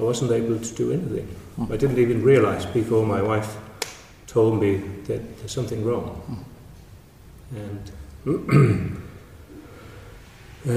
[0.00, 1.28] I wasn't able to do anything.
[1.58, 1.70] Mm.
[1.72, 3.56] I didn't even realize before my wife
[4.26, 6.44] told me that there's something wrong.
[7.56, 7.90] And
[10.68, 10.72] uh,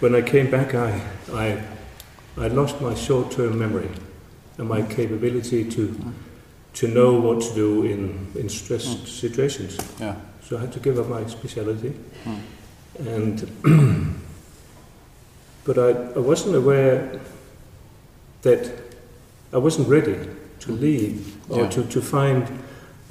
[0.00, 1.00] when I came back, I
[1.32, 1.62] I
[2.38, 3.88] I lost my short-term memory
[4.58, 5.94] and my capability to
[6.74, 9.06] to know what to do in in stress Mm.
[9.06, 9.76] situations.
[10.00, 10.14] Yeah.
[10.48, 11.92] So I had to give up my specialty.
[12.24, 12.40] Mm.
[13.00, 14.16] And
[15.64, 17.20] but I, I wasn't aware
[18.42, 18.70] that
[19.52, 20.16] I wasn't ready
[20.60, 21.68] to leave or Yeah.
[21.70, 22.46] to, to find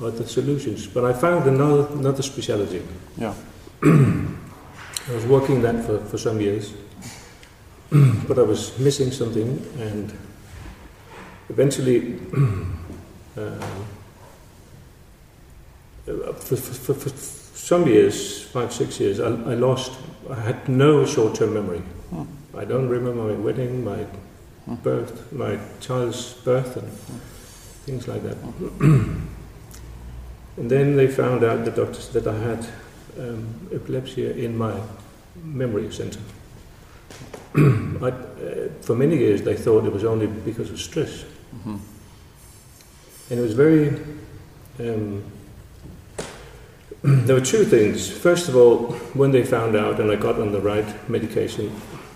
[0.01, 0.87] other solutions.
[0.87, 2.81] But I found another another specialty.
[3.17, 3.33] Yeah.
[3.83, 6.73] I was working that for, for some years,
[8.27, 10.11] but I was missing something, and
[11.49, 12.17] eventually,
[13.37, 13.51] uh,
[16.05, 17.09] for, for, for,
[17.55, 19.91] some years, five, six years, I, I lost,
[20.29, 21.79] I had no short term memory.
[22.11, 22.23] Hmm.
[22.55, 24.05] I don't remember my wedding, my
[24.65, 24.75] Hmm.
[24.75, 26.91] birth, my child's birth, and
[27.85, 28.35] things like that.
[28.79, 29.27] and
[30.57, 32.67] then they found out, the doctors, that I had
[33.19, 34.73] um, epilepsy in my
[35.43, 36.19] memory center.
[37.55, 37.59] I,
[38.09, 41.25] uh, for many years, they thought it was only because of stress,
[41.63, 41.77] hmm
[43.29, 43.89] and it was very.
[44.79, 45.23] Um,
[47.25, 48.09] there were two things.
[48.09, 51.71] First of all, when they found out and I got on the right medication,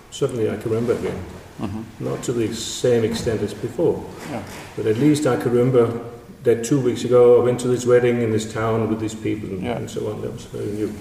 [0.10, 1.18] suddenly I could remember again.
[1.60, 4.42] hmm Not to the same extent as before, Yeah.
[4.76, 6.02] but at least I could remember
[6.44, 9.50] that two weeks ago I went to this wedding in this town with these people
[9.50, 9.78] and, Yeah.
[9.78, 10.22] and so on.
[10.22, 10.92] That was very new.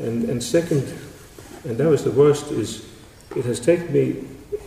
[0.00, 0.82] And, and second,
[1.64, 2.84] and that was the worst, is
[3.36, 4.24] it has taken me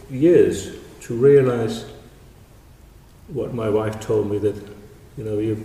[0.09, 1.85] years to realize
[3.27, 4.55] what my wife told me that,
[5.17, 5.55] you know, you,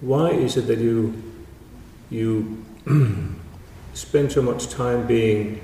[0.00, 1.14] why is it that you,
[2.12, 2.64] you
[3.94, 5.60] spend so much time being,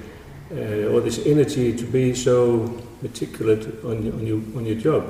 [0.52, 5.04] uh, or this energy to be so meticulous on, your- on, your, on your job?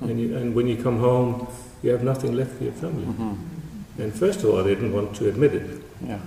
[0.00, 1.46] And, you, and when you come home,
[1.82, 3.04] you have nothing left for your family.
[3.04, 3.34] hmm
[3.98, 5.82] And first of all, I didn't want to admit it.
[6.06, 6.18] Yeah.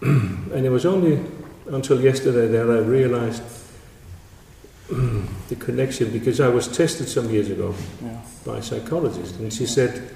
[0.54, 1.18] And it was only
[1.66, 3.42] until yesterday that I realized
[5.48, 8.20] the connection because I was tested some years ago Yeah.
[8.46, 10.08] by a psychologist, and she said,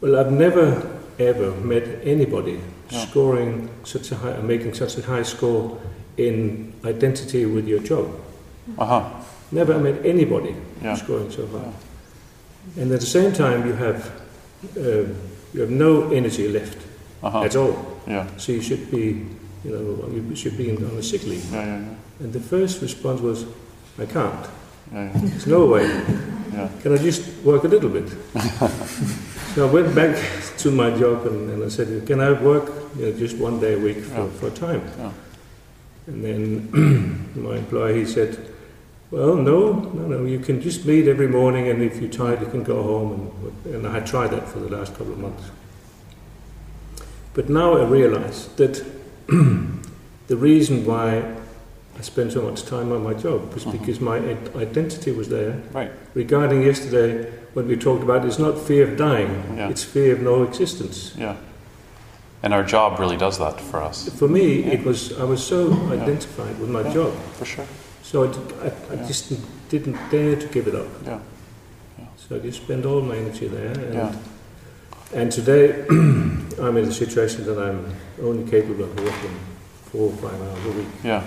[0.00, 2.58] "Well, I've never ever met anybody
[2.90, 3.06] Yeah.
[3.06, 5.78] scoring such a high, making such a high score
[6.16, 8.06] in identity with your job.
[8.78, 9.02] Uh huh.
[9.52, 10.96] Never met anybody Yeah.
[10.96, 11.72] scoring so high.
[12.82, 14.10] And at the same time, you have
[14.76, 15.14] um,
[15.54, 16.78] you have no energy left
[17.22, 17.42] Uh huh.
[17.44, 17.74] at all.
[18.06, 18.26] Yeah.
[18.36, 19.26] So you should be,
[19.64, 21.44] you know, you should be on a sick leave.
[21.52, 21.66] Yeah.
[21.66, 22.24] Yeah.
[22.24, 23.44] And the first response was,
[23.98, 24.46] I can't.
[24.92, 25.04] Yeah.
[25.04, 25.20] Yeah.
[25.22, 25.86] There's no way.
[26.52, 26.68] Yeah.
[26.82, 28.08] Can I just work a little bit?
[29.54, 30.16] so I went back
[30.58, 33.74] to my job and, and I said, Can I work you know, just one day
[33.74, 34.30] a week for, Yeah.
[34.30, 34.82] for a time?
[34.98, 35.12] Yeah.
[36.06, 38.38] And then my employer he said,
[39.10, 42.46] Well, no, no, no, you can just meet every morning and if you're tired, you
[42.46, 43.32] can go home.
[43.64, 45.44] And, and I tried that for the last couple of months.
[47.34, 48.84] But now I realize that
[49.28, 51.36] the reason why
[51.98, 53.72] I spent so much time on my job was Mhm.
[53.72, 55.90] because my id- identity was there Right.
[56.14, 59.68] regarding yesterday when we talked about it's not fear of dying Yeah.
[59.68, 61.34] it's fear of no existence Yeah.
[62.42, 64.08] And our job really does that for us.
[64.18, 65.58] for me it was i was so
[65.92, 66.94] identified with my Yeah.
[66.94, 67.66] job For sure.
[68.02, 69.06] so i, d- I- I Yeah.
[69.06, 69.32] just
[69.68, 71.18] didn't dare to give it up Yeah.
[72.16, 74.12] so i just spent all my energy there and, Yeah.
[75.20, 75.84] and today
[76.62, 77.84] i'm in a situation that i'm
[78.24, 79.34] only capable of working
[79.90, 81.24] four or five hours a week Yeah.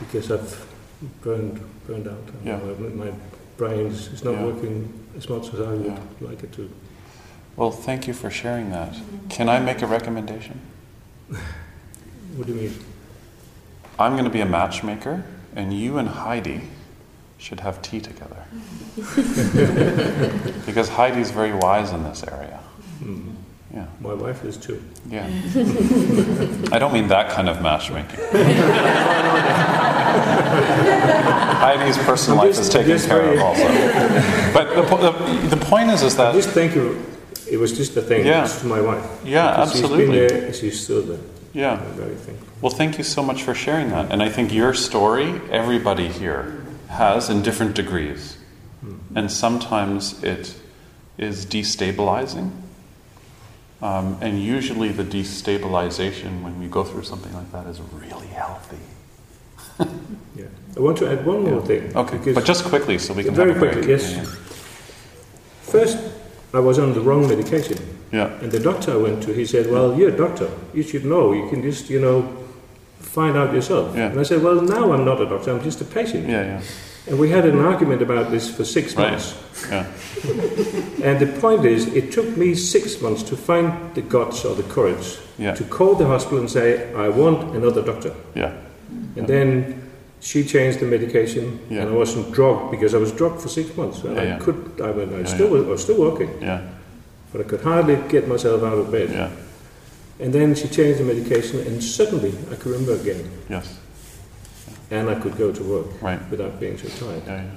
[0.00, 0.66] because i've
[1.22, 2.58] burned burned out Yeah.
[2.78, 3.12] my, my
[3.56, 4.44] brain is is not Yeah.
[4.44, 6.28] working as much as i would Yeah.
[6.28, 6.70] like it to
[7.56, 8.96] Well, thank you for sharing that.
[9.28, 10.58] Can I make a recommendation?
[12.36, 12.74] what do you mean
[13.96, 15.22] I'm going to be a matchmaker,
[15.54, 16.62] and you and Heidi
[17.38, 18.42] should have tea together.
[20.66, 22.58] because Heidi's very wise in this area.
[23.00, 23.33] Mm.
[23.74, 23.86] Yeah.
[24.00, 24.80] My wife is too.
[25.10, 25.26] Yeah.
[26.72, 28.20] I don't mean that kind of matchmaking.
[30.54, 33.64] Heidi's personal I'm life is taken care of also.
[34.52, 37.04] But the, the, the point is, is that Just thank you.
[37.50, 38.46] It was just a thing Yeah.
[38.46, 39.04] to my wife.
[39.24, 40.06] Yeah, Because absolutely.
[40.06, 40.52] She's been there.
[40.52, 41.18] She's still there.
[41.52, 41.72] yeah.
[41.80, 42.46] I'm very thankful.
[42.60, 44.10] Well, thank you so much for sharing that.
[44.12, 48.36] And I think your story, everybody here has in different degrees.
[48.80, 48.94] Hmm.
[49.16, 50.54] And sometimes it
[51.18, 52.52] is destabilizing.
[53.82, 58.78] Um, and usually the destabilization when we go through something like that is really healthy.
[60.36, 60.46] Yeah.
[60.76, 61.66] I want to add one more Yeah.
[61.66, 61.96] thing.
[61.96, 63.72] Okay, but just quickly so we can Very have a break.
[63.74, 64.12] quickly, yes.
[64.12, 64.24] Yeah,
[65.62, 65.98] First,
[66.52, 67.78] I was on the wrong medication.
[68.12, 68.30] Yeah.
[68.42, 70.48] And the doctor I went to, he said, Well, you're a doctor.
[70.72, 71.32] You should know.
[71.32, 72.22] You can just, you know,
[72.98, 73.94] find out yourself.
[73.96, 74.10] Yeah.
[74.10, 75.52] And I said, Well, now I'm not a doctor.
[75.52, 76.28] I'm just a patient.
[76.28, 76.62] Yeah, yeah,
[77.06, 79.10] And we had an argument about this for six Right.
[79.10, 79.34] months.
[79.70, 79.86] yeah,
[81.04, 84.62] And the point is, it took me six months to find the guts or the
[84.62, 88.12] courage yeah, to call the hospital and say, I want another doctor.
[88.34, 88.52] yeah,
[89.16, 89.82] And then
[90.20, 94.02] she changed the medication, and I wasn't drugged because I was drugged for six months.
[94.04, 96.62] And I could, I, mean, I still was, I was still working, yeah,
[97.32, 99.10] but I could hardly get myself out of bed.
[99.10, 99.28] yeah,
[100.20, 103.78] And then she changed the medication, and suddenly I could remember again, yes,
[104.94, 107.22] and I could go to work right, without being so tired.
[107.26, 107.50] yeah, yeah.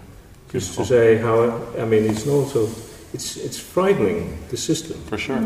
[0.51, 1.41] Just to say how,
[1.77, 2.68] I, I mean, it's also,
[3.14, 4.97] it's it's frightening the system.
[5.09, 5.41] For sure,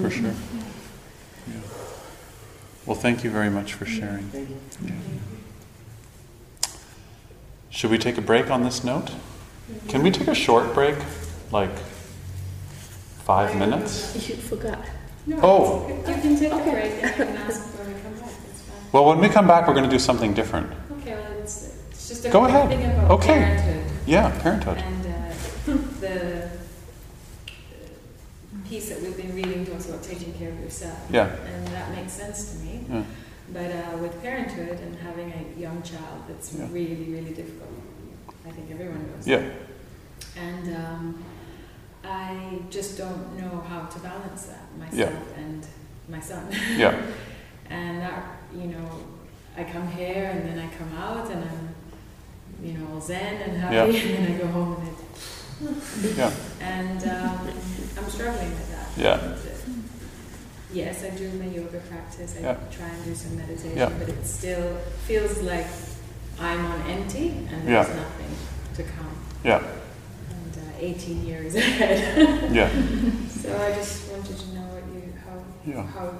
[0.00, 0.34] for sure.
[1.48, 1.60] Yeah.
[2.86, 4.30] Well, thank you very much for sharing.
[4.84, 4.92] Yeah.
[7.70, 9.10] Should we take a break on this note?
[9.88, 10.96] Can we take a short break?
[11.52, 11.76] Like
[13.24, 14.14] five minutes?
[14.28, 14.78] You forgot.
[15.26, 15.88] No, Oh.
[15.88, 18.30] You can take a break and ask when we come back.
[18.50, 18.90] It's fine.
[18.92, 20.70] Well, when we come back, we're going to do something different.
[21.46, 22.68] It's, just a Go ahead.
[22.68, 23.34] thing about Okay.
[23.38, 23.84] parenthood.
[24.06, 24.78] Yeah, parenthood.
[24.78, 26.48] And uh, the
[28.68, 30.98] piece that we've been reading talks about taking care of yourself.
[31.10, 31.28] Yeah.
[31.46, 32.84] And that makes sense to me.
[32.90, 33.02] Yeah.
[33.52, 36.66] But uh, with parenthood and having a young child, it's Yeah.
[36.72, 37.70] really, really difficult.
[38.46, 39.26] I think everyone knows.
[39.26, 39.38] Yeah.
[39.38, 39.52] that.
[40.36, 41.24] And um,
[42.04, 45.64] I just don't know how to balance that myself and
[46.08, 46.48] my son.
[46.76, 47.00] Yeah.
[47.68, 48.22] And that,
[48.54, 48.88] you know,
[49.56, 51.74] I come here and then I come out and I'm,
[52.62, 54.02] you know, all zen and happy, Yeah.
[54.02, 56.16] and then I go home with it.
[56.18, 56.30] Yeah.
[56.60, 57.48] And um,
[57.96, 58.88] I'm struggling with that.
[58.98, 59.18] Yeah.
[59.20, 59.38] And, uh,
[60.72, 62.34] yes, I do my yoga practice.
[62.38, 62.56] I Yeah.
[62.70, 63.90] try and do some meditation, Yeah.
[63.98, 64.76] but it still
[65.06, 65.66] feels like
[66.38, 67.82] I'm on empty and Yeah.
[67.84, 68.36] there's nothing
[68.76, 69.16] to come.
[69.42, 69.62] Yeah.
[70.30, 72.52] And uh, 18 years ahead.
[72.54, 72.68] Yeah.
[73.30, 75.86] so I just wanted to know what you, how, Yeah.
[75.86, 76.12] how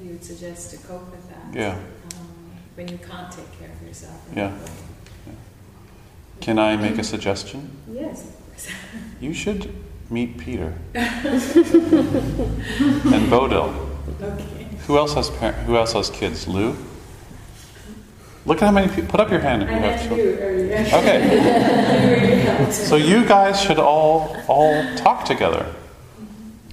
[0.00, 1.52] you would suggest to cope with that.
[1.52, 1.76] Yeah.
[2.80, 4.26] When you can't take care of yourself.
[4.32, 4.52] in Yeah.
[6.40, 7.76] Can I make a suggestion?
[7.92, 8.68] Yes, of course.
[9.20, 9.70] You should
[10.08, 11.04] meet Peter and
[13.30, 13.68] Bodil.
[14.22, 14.68] Okay.
[14.86, 16.48] Who else has par- Who else has kids?
[16.48, 16.74] Lou.
[18.46, 19.10] Look at how many people.
[19.10, 20.94] Put up your hand if I you have children.
[20.94, 21.18] Okay.
[21.36, 22.72] You really helped.
[22.72, 25.66] So you guys should all all talk together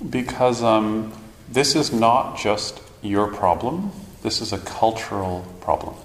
[0.10, 1.12] because um,
[1.52, 3.92] this is not just your problem.
[4.24, 5.96] This is a cultural problem,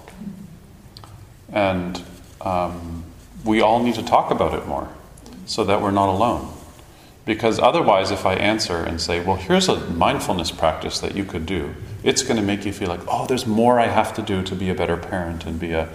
[1.51, 2.01] and
[2.41, 3.03] um,
[3.43, 4.89] we all need to talk about it more
[5.45, 6.53] so that we're not alone.
[7.25, 11.45] Because otherwise, if I answer and say, "Well, here's a mindfulness practice that you could
[11.45, 11.73] do,"
[12.03, 14.55] it's going to make you feel like, "Oh, there's more I have to do to
[14.55, 15.89] be a better parent and be a,"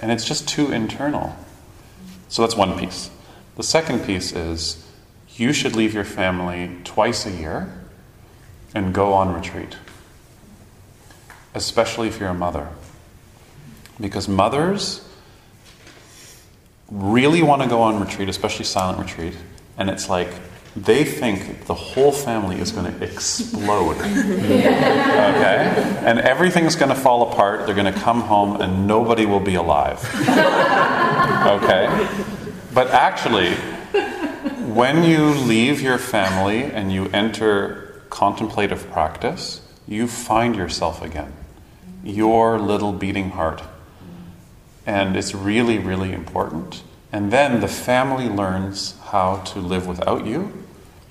[0.00, 1.36] and it's just too internal.
[2.28, 3.10] So that's one piece.
[3.56, 4.84] The second piece is
[5.36, 7.72] you should leave your family twice a year
[8.74, 9.76] and go on retreat,
[11.54, 12.68] especially if you're a mother.
[14.00, 15.06] Because mothers
[16.90, 19.36] really want to go on retreat, especially silent retreat,
[19.78, 20.28] and it's like
[20.76, 23.96] they think the whole family is going to explode.
[23.98, 26.00] okay?
[26.04, 27.66] And everything's going to fall apart.
[27.66, 30.00] They're going to come home and nobody will be alive.
[31.40, 31.86] Okay?
[32.74, 33.54] But actually,
[34.74, 41.32] when you leave your family and you enter contemplative practice, you find yourself again,
[42.02, 43.62] your little beating heart.
[44.86, 46.82] And it's really, really important.
[47.12, 50.52] And then the family learns how to live without you,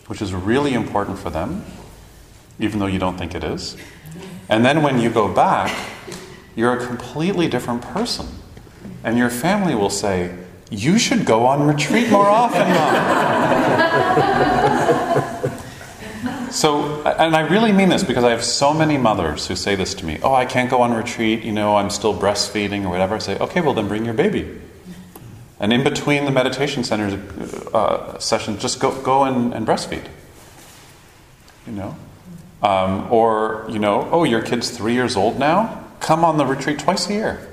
[0.08, 1.64] which is really important for them,
[2.60, 3.78] even though you don't think it is.
[4.48, 5.76] And then when you go back,
[6.56, 8.28] you're a completely different person.
[9.04, 10.36] And your family will say,
[10.72, 15.36] You should go on retreat more often, Mom.
[16.52, 19.94] so, and I really mean this because I have so many mothers who say this
[19.96, 23.16] to me Oh, I can't go on retreat, you know, I'm still breastfeeding or whatever.
[23.16, 24.60] I say, Okay, well, then bring your baby.
[25.60, 27.14] And in between the meditation centers
[27.74, 30.06] uh, sessions, just go, go and, and breastfeed.
[31.68, 31.96] You know?
[32.64, 35.86] Um, or, you know, oh, your kid's three years old now?
[36.00, 37.50] Come on the retreat twice a year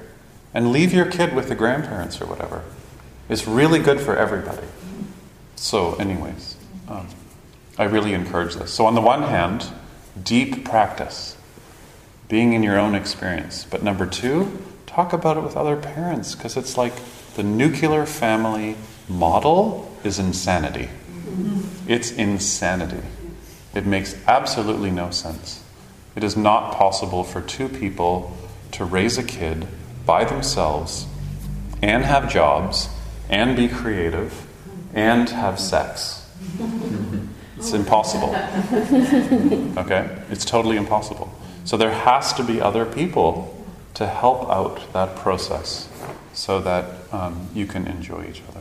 [0.54, 2.64] and leave your kid with the grandparents or whatever.
[3.28, 4.66] It's really good for everybody.
[5.56, 6.56] So, anyways,
[6.88, 7.08] um,
[7.78, 8.72] I really encourage this.
[8.72, 9.66] So, on the one hand,
[10.22, 11.36] deep practice,
[12.28, 13.66] being in your own experience.
[13.68, 16.94] But number two, talk about it with other parents because it's like
[17.34, 18.76] the nuclear family
[19.08, 20.88] model is insanity.
[21.86, 23.06] It's insanity.
[23.74, 25.62] It makes absolutely no sense.
[26.16, 28.34] It is not possible for two people
[28.72, 29.66] to raise a kid
[30.06, 31.06] by themselves
[31.82, 32.88] and have jobs
[33.28, 34.46] and be creative
[34.94, 36.26] and have sex.
[37.56, 38.34] It's impossible.
[39.78, 40.08] Okay?
[40.30, 41.32] It's totally impossible.
[41.64, 43.52] So there has to be other people
[43.94, 45.88] to help out that process
[46.32, 48.60] so that um, you can enjoy each other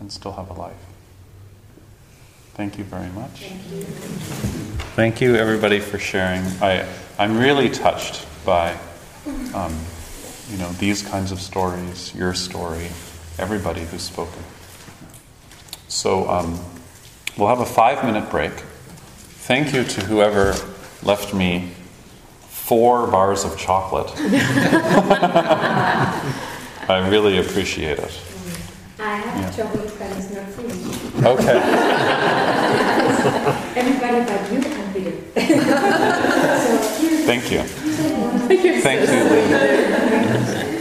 [0.00, 0.76] and still have a life.
[2.54, 3.40] Thank you very much.
[3.40, 3.84] Thank you.
[4.94, 6.42] Thank you, everybody, for sharing.
[6.60, 6.86] I,
[7.18, 8.76] I'm really touched by,
[9.54, 9.74] um,
[10.50, 12.88] you know, these kinds of stories, your story,
[13.38, 14.42] everybody who's spoken.
[15.88, 16.60] So um,
[17.36, 18.52] we'll have a five-minute break.
[18.52, 20.54] Thank you to whoever
[21.02, 21.70] left me
[22.48, 24.10] four bars of chocolate.
[26.88, 28.20] I really appreciate it.
[28.98, 29.50] I have Yeah.
[29.64, 30.64] chocolate, but it's not me.
[31.26, 31.58] Okay.
[33.74, 35.02] Everybody but you can be
[35.34, 35.40] so
[37.00, 37.62] here's Thank you.
[38.82, 39.00] Thank
[40.66, 40.71] you.